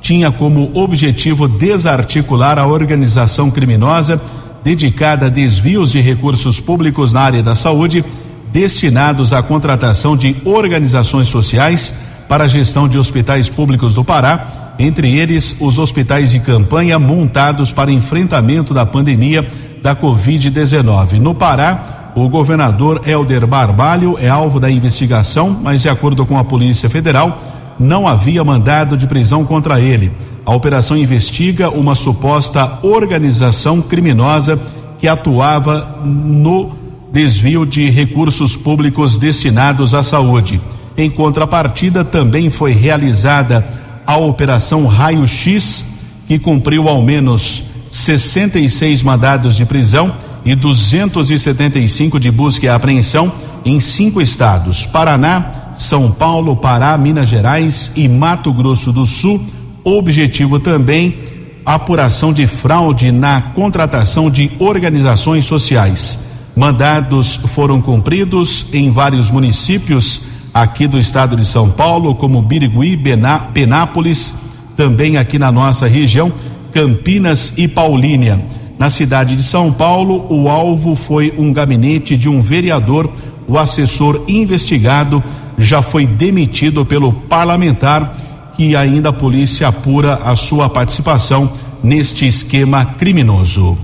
tinha 0.00 0.30
como 0.30 0.70
objetivo 0.74 1.48
desarticular 1.48 2.58
a 2.58 2.66
organização 2.66 3.50
criminosa 3.50 4.20
dedicada 4.62 5.26
a 5.26 5.28
desvios 5.28 5.90
de 5.90 6.00
recursos 6.00 6.60
públicos 6.60 7.12
na 7.12 7.20
área 7.20 7.42
da 7.42 7.54
saúde 7.54 8.04
destinados 8.52 9.32
à 9.32 9.42
contratação 9.42 10.16
de 10.16 10.36
organizações 10.44 11.28
sociais 11.28 11.94
para 12.28 12.44
a 12.44 12.48
gestão 12.48 12.88
de 12.88 12.98
hospitais 12.98 13.48
públicos 13.48 13.94
do 13.94 14.04
Pará, 14.04 14.74
entre 14.78 15.16
eles 15.16 15.56
os 15.60 15.78
hospitais 15.78 16.30
de 16.30 16.40
campanha 16.40 16.98
montados 16.98 17.72
para 17.72 17.90
enfrentamento 17.90 18.72
da 18.72 18.86
pandemia 18.86 19.48
da 19.82 19.96
Covid-19. 19.96 21.14
No 21.14 21.34
Pará, 21.34 22.12
o 22.14 22.28
governador 22.28 23.02
Helder 23.06 23.46
Barbalho 23.46 24.16
é 24.20 24.28
alvo 24.28 24.60
da 24.60 24.70
investigação, 24.70 25.56
mas 25.62 25.82
de 25.82 25.88
acordo 25.88 26.26
com 26.26 26.38
a 26.38 26.44
Polícia 26.44 26.90
Federal, 26.90 27.42
não 27.78 28.08
havia 28.08 28.42
mandado 28.42 28.96
de 28.96 29.06
prisão 29.06 29.44
contra 29.44 29.80
ele. 29.80 30.10
A 30.44 30.54
operação 30.54 30.96
investiga 30.96 31.70
uma 31.70 31.94
suposta 31.94 32.78
organização 32.82 33.80
criminosa 33.80 34.60
que 34.98 35.06
atuava 35.06 36.00
no 36.04 36.77
desvio 37.12 37.64
de 37.64 37.88
recursos 37.90 38.56
públicos 38.56 39.16
destinados 39.16 39.94
à 39.94 40.02
saúde. 40.02 40.60
Em 40.96 41.08
contrapartida, 41.08 42.04
também 42.04 42.50
foi 42.50 42.72
realizada 42.72 43.66
a 44.06 44.16
Operação 44.16 44.86
Raio 44.86 45.26
X, 45.26 45.84
que 46.26 46.38
cumpriu 46.38 46.88
ao 46.88 47.02
menos 47.02 47.64
66 47.88 49.02
mandados 49.02 49.56
de 49.56 49.64
prisão 49.64 50.14
e 50.44 50.54
275 50.54 52.18
de 52.18 52.30
busca 52.30 52.66
e 52.66 52.68
apreensão 52.68 53.32
em 53.64 53.80
cinco 53.80 54.20
estados: 54.20 54.86
Paraná, 54.86 55.72
São 55.76 56.10
Paulo, 56.10 56.56
Pará, 56.56 56.96
Minas 56.98 57.28
Gerais 57.28 57.92
e 57.94 58.08
Mato 58.08 58.52
Grosso 58.52 58.92
do 58.92 59.06
Sul. 59.06 59.44
Objetivo 59.84 60.58
também 60.58 61.16
apuração 61.64 62.32
de 62.32 62.46
fraude 62.46 63.12
na 63.12 63.40
contratação 63.40 64.30
de 64.30 64.50
organizações 64.58 65.44
sociais. 65.44 66.27
Mandados 66.58 67.36
foram 67.36 67.80
cumpridos 67.80 68.66
em 68.72 68.90
vários 68.90 69.30
municípios 69.30 70.22
aqui 70.52 70.88
do 70.88 70.98
estado 70.98 71.36
de 71.36 71.46
São 71.46 71.70
Paulo, 71.70 72.16
como 72.16 72.42
Birigui, 72.42 72.96
Bená, 72.96 73.38
Penápolis, 73.38 74.34
também 74.76 75.16
aqui 75.16 75.38
na 75.38 75.52
nossa 75.52 75.86
região, 75.86 76.32
Campinas 76.72 77.54
e 77.56 77.68
Paulínia. 77.68 78.44
Na 78.76 78.90
cidade 78.90 79.36
de 79.36 79.44
São 79.44 79.72
Paulo, 79.72 80.26
o 80.28 80.48
alvo 80.48 80.96
foi 80.96 81.32
um 81.38 81.52
gabinete 81.52 82.16
de 82.16 82.28
um 82.28 82.42
vereador. 82.42 83.08
O 83.46 83.56
assessor 83.56 84.24
investigado 84.26 85.22
já 85.56 85.80
foi 85.80 86.08
demitido 86.08 86.84
pelo 86.84 87.12
parlamentar, 87.12 88.16
que 88.56 88.74
ainda 88.74 89.10
a 89.10 89.12
polícia 89.12 89.68
apura 89.68 90.14
a 90.24 90.34
sua 90.34 90.68
participação 90.68 91.52
neste 91.84 92.26
esquema 92.26 92.84
criminoso. 92.84 93.78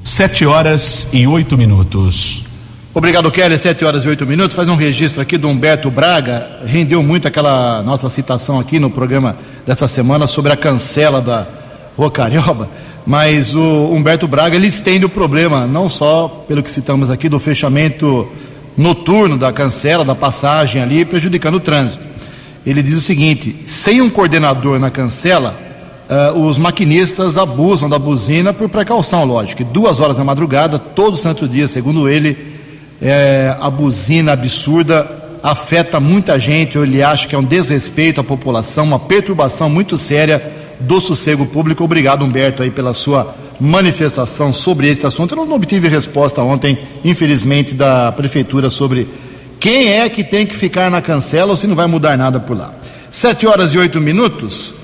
Sete 0.00 0.46
horas 0.46 1.08
e 1.12 1.26
oito 1.26 1.58
minutos. 1.58 2.44
Obrigado, 2.94 3.30
Kelly. 3.32 3.58
Sete 3.58 3.84
horas 3.84 4.04
e 4.04 4.08
oito 4.08 4.24
minutos. 4.24 4.54
Faz 4.54 4.68
um 4.68 4.76
registro 4.76 5.20
aqui 5.20 5.36
do 5.36 5.48
Humberto 5.48 5.90
Braga. 5.90 6.60
Rendeu 6.64 7.02
muito 7.02 7.26
aquela 7.26 7.82
nossa 7.82 8.08
citação 8.08 8.60
aqui 8.60 8.78
no 8.78 8.90
programa 8.90 9.36
dessa 9.66 9.88
semana 9.88 10.28
sobre 10.28 10.52
a 10.52 10.56
cancela 10.56 11.20
da 11.20 11.44
Rua 11.96 12.12
Carioba. 12.12 12.70
Mas 13.04 13.56
o 13.56 13.92
Humberto 13.92 14.28
Braga 14.28 14.54
ele 14.54 14.68
estende 14.68 15.04
o 15.04 15.08
problema, 15.08 15.66
não 15.66 15.88
só 15.88 16.44
pelo 16.46 16.62
que 16.62 16.70
citamos 16.70 17.10
aqui, 17.10 17.28
do 17.28 17.40
fechamento 17.40 18.30
noturno 18.76 19.36
da 19.36 19.52
cancela, 19.52 20.04
da 20.04 20.14
passagem 20.14 20.80
ali, 20.80 21.04
prejudicando 21.04 21.56
o 21.56 21.60
trânsito. 21.60 22.04
Ele 22.64 22.82
diz 22.82 22.96
o 22.96 23.00
seguinte: 23.00 23.64
sem 23.66 24.00
um 24.00 24.08
coordenador 24.08 24.78
na 24.78 24.90
cancela, 24.90 25.58
uh, 26.08 26.38
os 26.38 26.58
maquinistas 26.58 27.36
abusam 27.36 27.88
da 27.88 27.98
buzina 27.98 28.52
por 28.52 28.68
precaução, 28.68 29.24
lógico. 29.24 29.64
Duas 29.64 30.00
horas 30.00 30.16
da 30.16 30.24
madrugada, 30.24 30.78
todo 30.78 31.16
santo 31.16 31.46
dia, 31.46 31.68
segundo 31.68 32.08
ele, 32.08 32.36
é, 33.00 33.56
a 33.60 33.70
buzina 33.70 34.32
absurda 34.32 35.06
afeta 35.42 36.00
muita 36.00 36.38
gente, 36.38 36.76
ele 36.76 37.02
acha 37.02 37.26
que 37.28 37.34
é 37.34 37.38
um 37.38 37.44
desrespeito 37.44 38.20
à 38.20 38.24
população, 38.24 38.84
uma 38.84 38.98
perturbação 38.98 39.70
muito 39.70 39.96
séria 39.96 40.42
do 40.80 41.00
sossego 41.00 41.46
público. 41.46 41.84
Obrigado, 41.84 42.24
Humberto, 42.24 42.62
aí 42.62 42.70
pela 42.70 42.92
sua 42.92 43.34
manifestação 43.60 44.52
sobre 44.52 44.88
esse 44.88 45.06
assunto. 45.06 45.34
Eu 45.34 45.44
não 45.44 45.56
obtive 45.56 45.88
resposta 45.88 46.42
ontem, 46.42 46.78
infelizmente, 47.04 47.74
da 47.74 48.12
prefeitura 48.12 48.70
sobre 48.70 49.08
quem 49.58 49.92
é 49.92 50.08
que 50.08 50.22
tem 50.22 50.46
que 50.46 50.54
ficar 50.54 50.90
na 50.90 51.02
cancela 51.02 51.50
ou 51.50 51.56
se 51.56 51.66
não 51.66 51.74
vai 51.74 51.86
mudar 51.86 52.16
nada 52.16 52.38
por 52.38 52.56
lá. 52.56 52.72
Sete 53.10 53.46
horas 53.46 53.74
e 53.74 53.78
oito 53.78 54.00
minutos. 54.00 54.74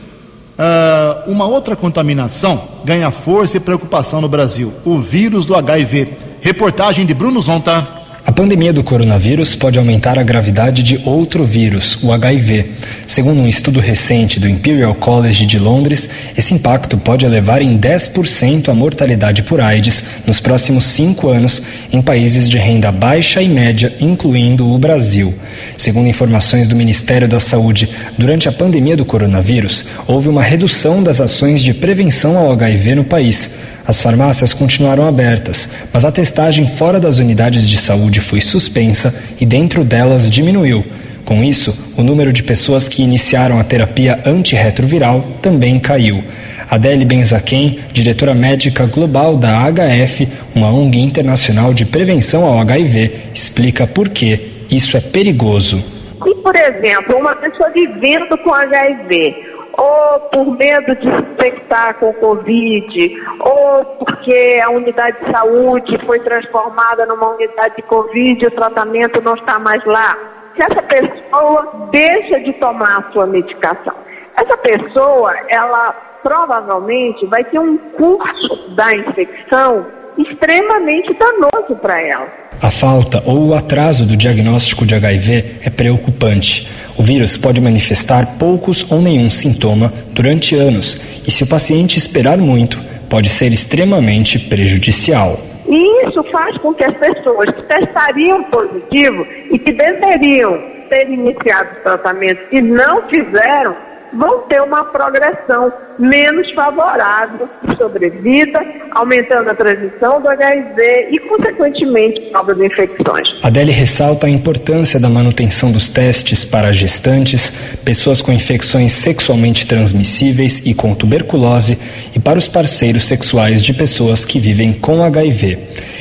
Uh, 0.56 1.30
uma 1.30 1.46
outra 1.46 1.74
contaminação 1.74 2.62
ganha 2.84 3.10
força 3.10 3.56
e 3.56 3.60
preocupação 3.60 4.20
no 4.20 4.28
Brasil: 4.28 4.72
o 4.84 4.98
vírus 4.98 5.46
do 5.46 5.56
HIV. 5.56 6.16
Reportagem 6.40 7.04
de 7.04 7.14
Bruno 7.14 7.40
Zonta. 7.40 8.03
A 8.26 8.32
pandemia 8.32 8.72
do 8.72 8.82
coronavírus 8.82 9.54
pode 9.54 9.78
aumentar 9.78 10.18
a 10.18 10.22
gravidade 10.22 10.82
de 10.82 10.98
outro 11.04 11.44
vírus, 11.44 12.02
o 12.02 12.10
HIV. 12.10 12.70
Segundo 13.06 13.38
um 13.38 13.46
estudo 13.46 13.80
recente 13.80 14.40
do 14.40 14.48
Imperial 14.48 14.94
College 14.94 15.44
de 15.44 15.58
Londres, 15.58 16.08
esse 16.34 16.54
impacto 16.54 16.96
pode 16.96 17.26
elevar 17.26 17.60
em 17.60 17.78
10% 17.78 18.70
a 18.70 18.74
mortalidade 18.74 19.42
por 19.42 19.60
AIDS 19.60 20.02
nos 20.26 20.40
próximos 20.40 20.84
cinco 20.84 21.28
anos 21.28 21.60
em 21.92 22.00
países 22.00 22.48
de 22.48 22.56
renda 22.56 22.90
baixa 22.90 23.42
e 23.42 23.48
média, 23.48 23.92
incluindo 24.00 24.72
o 24.72 24.78
Brasil. 24.78 25.34
Segundo 25.76 26.08
informações 26.08 26.66
do 26.66 26.74
Ministério 26.74 27.28
da 27.28 27.38
Saúde, 27.38 27.90
durante 28.16 28.48
a 28.48 28.52
pandemia 28.52 28.96
do 28.96 29.04
coronavírus, 29.04 29.84
houve 30.06 30.30
uma 30.30 30.42
redução 30.42 31.02
das 31.02 31.20
ações 31.20 31.62
de 31.62 31.74
prevenção 31.74 32.38
ao 32.38 32.50
HIV 32.52 32.94
no 32.94 33.04
país. 33.04 33.73
As 33.86 34.00
farmácias 34.00 34.52
continuaram 34.52 35.06
abertas, 35.06 35.68
mas 35.92 36.04
a 36.04 36.12
testagem 36.12 36.66
fora 36.68 36.98
das 36.98 37.18
unidades 37.18 37.68
de 37.68 37.76
saúde 37.76 38.20
foi 38.20 38.40
suspensa 38.40 39.14
e 39.40 39.44
dentro 39.44 39.84
delas 39.84 40.30
diminuiu. 40.30 40.84
Com 41.24 41.42
isso, 41.42 41.94
o 41.96 42.02
número 42.02 42.32
de 42.32 42.42
pessoas 42.42 42.88
que 42.88 43.02
iniciaram 43.02 43.58
a 43.58 43.64
terapia 43.64 44.20
antirretroviral 44.26 45.24
também 45.40 45.78
caiu. 45.78 46.22
Adele 46.70 47.04
Benzaquem, 47.04 47.78
diretora 47.92 48.34
médica 48.34 48.86
global 48.86 49.36
da 49.36 49.70
HF, 49.70 50.28
uma 50.54 50.70
ONG 50.70 51.00
internacional 51.00 51.72
de 51.72 51.84
prevenção 51.84 52.44
ao 52.44 52.58
HIV, 52.60 53.12
explica 53.34 53.86
por 53.86 54.08
que 54.08 54.64
isso 54.70 54.96
é 54.96 55.00
perigoso. 55.00 55.84
E, 56.26 56.34
por 56.36 56.56
exemplo, 56.56 57.16
uma 57.16 57.34
pessoa 57.36 57.70
vivendo 57.70 58.36
com 58.38 58.52
HIV, 58.52 59.53
ou 59.76 60.20
por 60.20 60.56
medo 60.56 60.94
de 60.94 61.02
se 61.02 61.22
infectar 61.22 61.94
com 61.94 62.12
Covid, 62.14 63.16
ou 63.40 63.84
porque 63.84 64.60
a 64.62 64.70
unidade 64.70 65.24
de 65.24 65.30
saúde 65.30 65.98
foi 66.04 66.18
transformada 66.20 67.06
numa 67.06 67.30
unidade 67.30 67.76
de 67.76 67.82
Covid 67.82 68.42
e 68.42 68.46
o 68.46 68.50
tratamento 68.50 69.20
não 69.20 69.34
está 69.34 69.58
mais 69.58 69.84
lá. 69.84 70.16
Se 70.54 70.62
essa 70.62 70.82
pessoa 70.82 71.88
deixa 71.90 72.40
de 72.40 72.52
tomar 72.54 72.98
a 72.98 73.12
sua 73.12 73.26
medicação, 73.26 73.94
essa 74.36 74.56
pessoa, 74.56 75.34
ela 75.48 75.92
provavelmente 76.22 77.26
vai 77.26 77.44
ter 77.44 77.58
um 77.58 77.76
curso 77.76 78.70
da 78.70 78.94
infecção 78.94 79.86
extremamente 80.18 81.12
danoso 81.14 81.76
para 81.80 82.00
ela. 82.00 82.28
A 82.62 82.70
falta 82.70 83.22
ou 83.26 83.48
o 83.48 83.54
atraso 83.54 84.06
do 84.06 84.16
diagnóstico 84.16 84.86
de 84.86 84.94
HIV 84.94 85.56
é 85.64 85.70
preocupante. 85.70 86.70
O 86.96 87.02
vírus 87.02 87.36
pode 87.36 87.60
manifestar 87.60 88.38
poucos 88.38 88.90
ou 88.90 89.02
nenhum 89.02 89.28
sintoma 89.28 89.92
durante 90.12 90.54
anos 90.54 91.00
e, 91.26 91.30
se 91.30 91.42
o 91.42 91.46
paciente 91.46 91.98
esperar 91.98 92.38
muito, 92.38 92.78
pode 93.10 93.28
ser 93.28 93.52
extremamente 93.52 94.38
prejudicial. 94.38 95.38
E 95.66 96.08
isso 96.08 96.22
faz 96.24 96.56
com 96.58 96.72
que 96.74 96.84
as 96.84 96.96
pessoas 96.96 97.50
que 97.54 97.62
testariam 97.62 98.44
positivo 98.44 99.26
e 99.50 99.58
que 99.58 99.72
deveriam 99.72 100.58
ter 100.88 101.10
iniciado 101.10 101.70
o 101.78 101.82
tratamento 101.82 102.40
e 102.52 102.60
não 102.60 103.02
fizeram, 103.08 103.74
vão 104.12 104.40
ter 104.42 104.62
uma 104.62 104.84
progressão 104.84 105.72
menos 105.98 106.50
favorável 106.52 107.48
sobrevida, 107.76 108.64
aumentando 108.90 109.50
a 109.50 109.54
transmissão 109.54 110.20
do 110.20 110.28
HIV 110.28 111.08
e, 111.10 111.18
consequentemente, 111.20 112.30
novas 112.32 112.58
infecções. 112.60 113.28
Adele 113.42 113.72
ressalta 113.72 114.26
a 114.26 114.30
importância 114.30 114.98
da 114.98 115.08
manutenção 115.08 115.70
dos 115.70 115.90
testes 115.90 116.44
para 116.44 116.72
gestantes, 116.72 117.50
pessoas 117.84 118.20
com 118.20 118.32
infecções 118.32 118.92
sexualmente 118.92 119.66
transmissíveis 119.66 120.62
e 120.64 120.74
com 120.74 120.94
tuberculose 120.94 121.78
e 122.14 122.18
para 122.18 122.38
os 122.38 122.48
parceiros 122.48 123.04
sexuais 123.04 123.62
de 123.62 123.74
pessoas 123.74 124.24
que 124.24 124.38
vivem 124.38 124.72
com 124.72 125.02
HIV. 125.02 125.58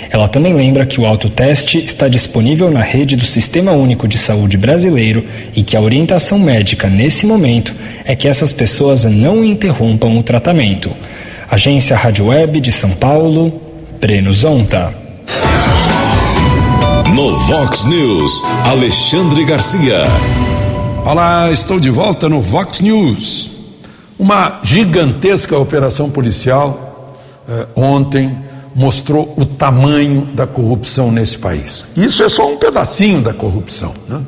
Ela 0.10 0.28
também 0.28 0.54
lembra 0.54 0.86
que 0.86 1.02
o 1.02 1.06
autoteste 1.06 1.84
está 1.84 2.08
disponível 2.08 2.70
na 2.70 2.82
rede 2.82 3.16
do 3.16 3.26
Sistema 3.26 3.72
Único 3.72 4.08
de 4.08 4.18
Saúde 4.18 4.58
Brasileiro 4.58 5.26
e 5.56 5.64
que 5.64 5.76
a 5.76 5.82
orientação 5.82 6.38
médica 6.38 6.88
nesse 6.88 7.26
momento 7.26 7.74
é 8.06 8.16
que 8.16 8.28
essas 8.28 8.52
pessoas 8.52 9.04
não 9.06 9.44
interrompam 9.44 9.83
o 9.92 10.24
tratamento. 10.24 10.90
Agência 11.50 11.96
Rádio 11.96 12.28
Web 12.28 12.62
de 12.62 12.72
São 12.72 12.92
Paulo, 12.92 13.62
Breno 14.00 14.32
Zonta. 14.34 14.94
No 17.14 17.38
Vox 17.40 17.86
News, 17.86 18.44
Alexandre 18.66 19.44
Garcia. 19.46 20.04
Olá, 21.06 21.52
estou 21.52 21.80
de 21.80 21.90
volta 21.90 22.30
no 22.30 22.42
Vox 22.42 22.80
News. 22.80 23.52
Uma 24.18 24.62
gigantesca 24.64 25.58
operação 25.58 26.10
policial 26.10 27.16
eh, 27.48 27.68
ontem 27.76 28.36
mostrou 28.74 29.34
o 29.38 29.46
tamanho 29.46 30.26
da 30.34 30.48
corrupção 30.48 31.12
nesse 31.12 31.38
país. 31.38 31.86
Isso 31.96 32.24
é 32.24 32.30
só 32.30 32.52
um 32.52 32.58
pedacinho 32.58 33.22
da 33.22 33.34
corrupção. 33.34 33.94
Né? 34.08 34.22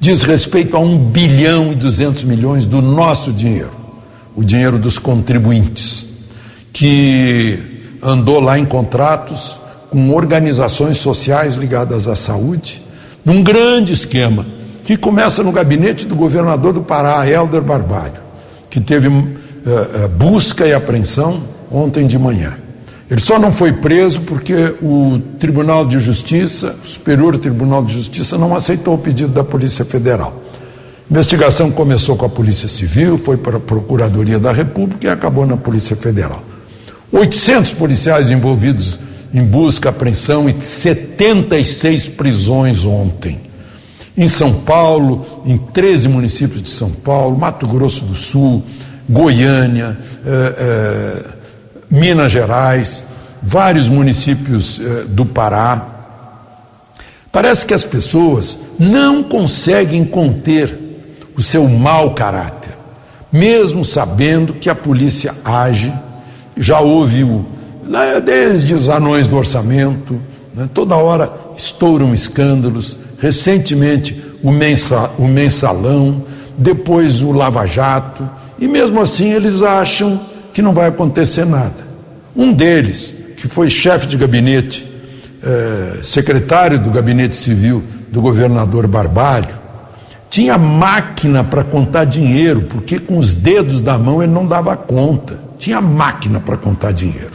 Diz 0.00 0.22
respeito 0.22 0.76
a 0.76 0.80
um 0.80 0.98
bilhão 0.98 1.72
e 1.72 1.74
duzentos 1.74 2.24
milhões 2.24 2.66
do 2.66 2.82
nosso 2.82 3.32
dinheiro, 3.32 3.72
o 4.36 4.44
dinheiro 4.44 4.78
dos 4.78 4.98
contribuintes, 4.98 6.04
que 6.72 7.58
andou 8.02 8.38
lá 8.38 8.58
em 8.58 8.64
contratos 8.64 9.58
com 9.90 10.10
organizações 10.10 10.98
sociais 10.98 11.54
ligadas 11.54 12.06
à 12.06 12.14
saúde, 12.14 12.82
num 13.24 13.42
grande 13.42 13.92
esquema 13.92 14.46
que 14.84 14.96
começa 14.96 15.42
no 15.42 15.50
gabinete 15.50 16.04
do 16.04 16.14
governador 16.14 16.72
do 16.72 16.82
Pará, 16.82 17.28
Helder 17.28 17.62
Barbalho, 17.62 18.20
que 18.70 18.80
teve 18.80 19.08
uh, 19.08 19.12
uh, 19.12 20.08
busca 20.16 20.66
e 20.66 20.72
apreensão 20.72 21.42
ontem 21.72 22.06
de 22.06 22.16
manhã 22.16 22.56
Ele 23.10 23.20
só 23.20 23.38
não 23.38 23.50
foi 23.50 23.72
preso 23.72 24.20
porque 24.20 24.76
o 24.80 25.20
Tribunal 25.38 25.84
de 25.84 25.98
Justiça, 25.98 26.76
o 26.84 26.86
Superior 26.86 27.36
Tribunal 27.38 27.84
de 27.84 27.94
Justiça, 27.94 28.38
não 28.38 28.54
aceitou 28.54 28.94
o 28.94 28.98
pedido 28.98 29.32
da 29.32 29.42
Polícia 29.42 29.84
Federal. 29.84 30.42
Investigação 31.08 31.70
começou 31.70 32.16
com 32.16 32.26
a 32.26 32.28
Polícia 32.28 32.68
Civil, 32.68 33.16
foi 33.16 33.36
para 33.36 33.58
a 33.58 33.60
Procuradoria 33.60 34.40
da 34.40 34.50
República 34.50 35.06
e 35.06 35.10
acabou 35.10 35.46
na 35.46 35.56
Polícia 35.56 35.94
Federal. 35.94 36.42
800 37.12 37.72
policiais 37.74 38.28
envolvidos 38.28 38.98
em 39.32 39.44
busca, 39.44 39.90
apreensão 39.90 40.48
e 40.48 40.56
76 40.60 42.08
prisões 42.08 42.84
ontem. 42.84 43.40
Em 44.16 44.26
São 44.26 44.52
Paulo, 44.52 45.42
em 45.46 45.56
13 45.56 46.08
municípios 46.08 46.60
de 46.60 46.70
São 46.70 46.90
Paulo, 46.90 47.38
Mato 47.38 47.66
Grosso 47.68 48.04
do 48.04 48.16
Sul, 48.16 48.64
Goiânia, 49.08 49.96
eh, 50.26 50.54
eh, 50.58 51.32
Minas 51.88 52.32
Gerais, 52.32 53.04
vários 53.40 53.88
municípios 53.88 54.80
eh, 54.80 55.04
do 55.08 55.24
Pará. 55.24 55.86
Parece 57.30 57.64
que 57.64 57.74
as 57.74 57.84
pessoas 57.84 58.58
não 58.78 59.22
conseguem 59.22 60.04
conter 60.04 60.85
o 61.36 61.42
seu 61.42 61.68
mau 61.68 62.14
caráter, 62.14 62.76
mesmo 63.30 63.84
sabendo 63.84 64.54
que 64.54 64.70
a 64.70 64.74
polícia 64.74 65.34
age. 65.44 65.92
Já 66.56 66.80
houve 66.80 67.22
o, 67.22 67.44
desde 68.24 68.72
os 68.72 68.88
anões 68.88 69.28
do 69.28 69.36
orçamento, 69.36 70.18
né, 70.54 70.68
toda 70.72 70.96
hora 70.96 71.30
estouram 71.56 72.14
escândalos. 72.14 72.98
Recentemente, 73.18 74.24
o, 74.42 74.50
mensa, 74.50 75.10
o 75.18 75.26
mensalão, 75.26 76.24
depois 76.56 77.20
o 77.20 77.32
Lava 77.32 77.66
Jato, 77.66 78.28
e 78.58 78.66
mesmo 78.66 79.00
assim 79.00 79.32
eles 79.32 79.62
acham 79.62 80.20
que 80.54 80.62
não 80.62 80.72
vai 80.72 80.88
acontecer 80.88 81.44
nada. 81.44 81.86
Um 82.34 82.52
deles, 82.52 83.12
que 83.36 83.46
foi 83.46 83.68
chefe 83.68 84.06
de 84.06 84.16
gabinete, 84.16 84.90
eh, 85.42 85.98
secretário 86.02 86.78
do 86.78 86.90
gabinete 86.90 87.36
civil 87.36 87.82
do 88.10 88.22
governador 88.22 88.86
Barbalho, 88.86 89.65
tinha 90.28 90.58
máquina 90.58 91.42
para 91.44 91.64
contar 91.64 92.04
dinheiro, 92.04 92.62
porque 92.62 92.98
com 92.98 93.18
os 93.18 93.34
dedos 93.34 93.80
da 93.80 93.98
mão 93.98 94.22
ele 94.22 94.32
não 94.32 94.46
dava 94.46 94.76
conta. 94.76 95.40
Tinha 95.58 95.80
máquina 95.80 96.40
para 96.40 96.56
contar 96.56 96.92
dinheiro. 96.92 97.32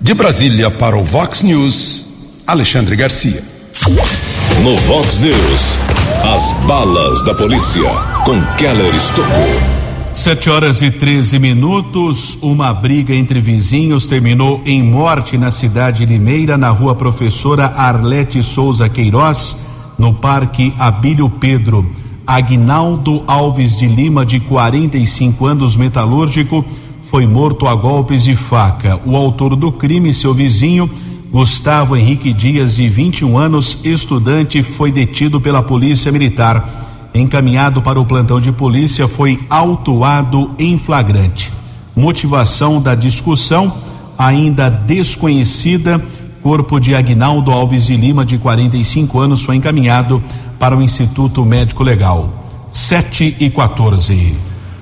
De 0.00 0.14
Brasília 0.14 0.70
para 0.70 0.96
o 0.96 1.04
Vox 1.04 1.42
News, 1.42 2.06
Alexandre 2.46 2.96
Garcia. 2.96 3.42
No 4.62 4.76
Vox 4.78 5.18
News, 5.18 5.78
as 6.24 6.52
balas 6.66 7.24
da 7.24 7.34
polícia 7.34 7.88
com 8.24 8.40
Keller 8.56 8.94
Estocou. 8.94 9.82
Sete 10.12 10.50
horas 10.50 10.82
e 10.82 10.90
13 10.90 11.38
minutos. 11.38 12.36
Uma 12.42 12.74
briga 12.74 13.14
entre 13.14 13.40
vizinhos 13.40 14.06
terminou 14.06 14.60
em 14.66 14.82
morte 14.82 15.38
na 15.38 15.50
cidade 15.50 16.04
Limeira, 16.04 16.58
na 16.58 16.68
rua 16.68 16.94
Professora 16.94 17.66
Arlete 17.66 18.42
Souza 18.42 18.88
Queiroz, 18.88 19.56
no 19.98 20.12
Parque 20.12 20.74
Abílio 20.78 21.30
Pedro. 21.30 22.01
Agnaldo 22.34 23.22
Alves 23.26 23.76
de 23.76 23.86
Lima, 23.86 24.24
de 24.24 24.40
45 24.40 25.44
anos, 25.44 25.76
metalúrgico, 25.76 26.64
foi 27.10 27.26
morto 27.26 27.66
a 27.66 27.74
golpes 27.74 28.24
de 28.24 28.34
faca. 28.34 28.98
O 29.04 29.14
autor 29.16 29.54
do 29.54 29.70
crime, 29.70 30.14
seu 30.14 30.32
vizinho, 30.32 30.90
Gustavo 31.30 31.94
Henrique 31.94 32.32
Dias, 32.32 32.76
de 32.76 32.88
21 32.88 33.36
anos, 33.36 33.78
estudante, 33.84 34.62
foi 34.62 34.90
detido 34.90 35.40
pela 35.42 35.62
Polícia 35.62 36.10
Militar 36.10 36.82
encaminhado 37.14 37.82
para 37.82 38.00
o 38.00 38.06
plantão 38.06 38.40
de 38.40 38.50
polícia, 38.50 39.06
foi 39.06 39.38
autuado 39.50 40.52
em 40.58 40.78
flagrante. 40.78 41.52
Motivação 41.94 42.80
da 42.80 42.94
discussão 42.94 43.74
ainda 44.16 44.70
desconhecida. 44.70 46.02
Corpo 46.42 46.80
de 46.80 46.94
Agnaldo 46.94 47.52
Alves 47.52 47.86
de 47.86 47.96
Lima, 47.96 48.24
de 48.24 48.38
45 48.38 49.18
anos, 49.18 49.42
foi 49.42 49.56
encaminhado 49.56 50.22
para 50.62 50.76
o 50.76 50.80
Instituto 50.80 51.44
Médico 51.44 51.82
Legal. 51.82 52.32
7 52.70 53.34
e 53.40 53.50
14. 53.50 54.32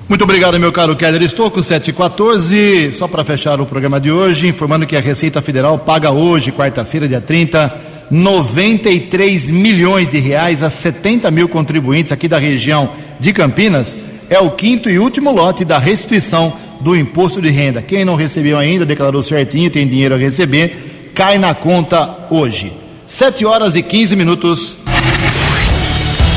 Muito 0.07 0.23
obrigado, 0.23 0.59
meu 0.59 0.71
caro 0.71 0.95
Keller 0.95 1.23
Estouco, 1.23 1.63
7 1.63 1.89
e 1.89 1.93
14. 1.93 2.93
Só 2.93 3.07
para 3.07 3.25
fechar 3.25 3.59
o 3.59 3.65
programa 3.65 3.99
de 3.99 4.11
hoje, 4.11 4.47
informando 4.47 4.85
que 4.85 4.95
a 4.95 5.01
Receita 5.01 5.41
Federal 5.41 5.79
paga 5.79 6.11
hoje, 6.11 6.51
quarta-feira, 6.51 7.07
dia 7.07 7.19
30 7.19 7.89
93 8.11 9.49
milhões 9.49 10.11
de 10.11 10.19
reais 10.19 10.61
a 10.61 10.69
70 10.69 11.31
mil 11.31 11.49
contribuintes 11.49 12.11
aqui 12.11 12.27
da 12.27 12.37
região 12.37 12.91
de 13.19 13.33
Campinas. 13.33 13.97
É 14.29 14.37
o 14.37 14.51
quinto 14.51 14.87
e 14.87 14.99
último 14.99 15.31
lote 15.31 15.65
da 15.65 15.79
restituição 15.79 16.53
do 16.79 16.95
imposto 16.95 17.41
de 17.41 17.49
renda. 17.49 17.81
Quem 17.81 18.05
não 18.05 18.13
recebeu 18.13 18.59
ainda, 18.59 18.85
declarou 18.85 19.23
certinho, 19.23 19.71
tem 19.71 19.87
dinheiro 19.87 20.13
a 20.13 20.17
receber, 20.19 21.11
cai 21.15 21.39
na 21.39 21.55
conta 21.55 22.27
hoje. 22.29 22.71
7 23.07 23.47
horas 23.47 23.75
e 23.75 23.81
15 23.81 24.15
minutos. 24.15 24.90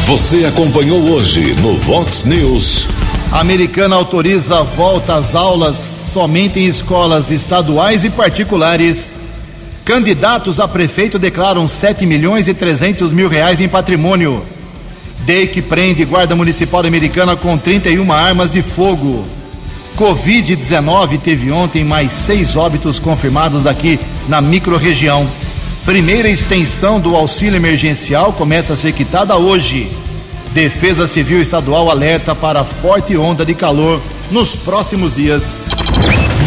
Você 0.07 0.45
acompanhou 0.45 1.01
hoje 1.13 1.55
no 1.61 1.77
Vox 1.79 2.25
News. 2.25 2.87
A 3.33 3.41
americana 3.41 3.97
autoriza 3.97 4.61
a 4.61 4.63
volta 4.63 5.15
às 5.15 5.35
aulas 5.35 5.77
somente 5.79 6.61
em 6.61 6.67
escolas 6.67 7.31
estaduais 7.31 8.05
e 8.05 8.11
particulares 8.11 9.17
Candidatos 9.85 10.59
a 10.59 10.67
prefeito 10.67 11.19
declaram 11.19 11.69
7 11.69 12.07
milhões 12.07 12.49
e 12.49 12.55
300 12.55 13.13
mil 13.13 13.29
reais 13.29 13.61
em 13.61 13.69
patrimônio. 13.69 14.43
DEIC 15.27 15.61
prende 15.61 16.07
guarda 16.07 16.35
municipal 16.35 16.81
americana 16.87 17.37
com 17.37 17.59
31 17.59 18.11
armas 18.11 18.51
de 18.51 18.63
fogo. 18.63 19.23
Covid-19 19.99 21.21
teve 21.21 21.53
ontem 21.53 21.85
mais 21.85 22.13
seis 22.13 22.57
óbitos 22.57 22.99
confirmados 22.99 23.67
aqui 23.67 24.01
na 24.27 24.41
microrregião. 24.41 25.27
Primeira 25.85 26.31
extensão 26.31 26.99
do 26.99 27.15
auxílio 27.15 27.57
emergencial 27.57 28.33
começa 28.33 28.73
a 28.73 28.77
ser 28.77 28.93
quitada 28.93 29.37
hoje. 29.37 29.91
Defesa 30.53 31.07
Civil 31.07 31.43
Estadual 31.43 31.91
alerta 31.91 32.35
para 32.35 32.65
forte 32.65 33.17
onda 33.19 33.45
de 33.45 33.55
calor 33.55 34.01
nos 34.31 34.55
próximos 34.55 35.17
dias. 35.17 35.63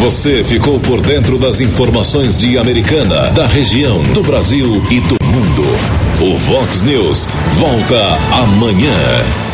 Você 0.00 0.42
ficou 0.42 0.80
por 0.80 1.00
dentro 1.00 1.38
das 1.38 1.60
informações 1.60 2.36
de 2.36 2.58
Americana, 2.58 3.30
da 3.30 3.46
região, 3.46 4.02
do 4.12 4.22
Brasil 4.24 4.82
e 4.90 5.00
do 5.00 5.16
mundo. 5.24 5.64
O 6.20 6.36
Vox 6.38 6.82
News 6.82 7.28
volta 7.58 8.18
amanhã. 8.32 9.47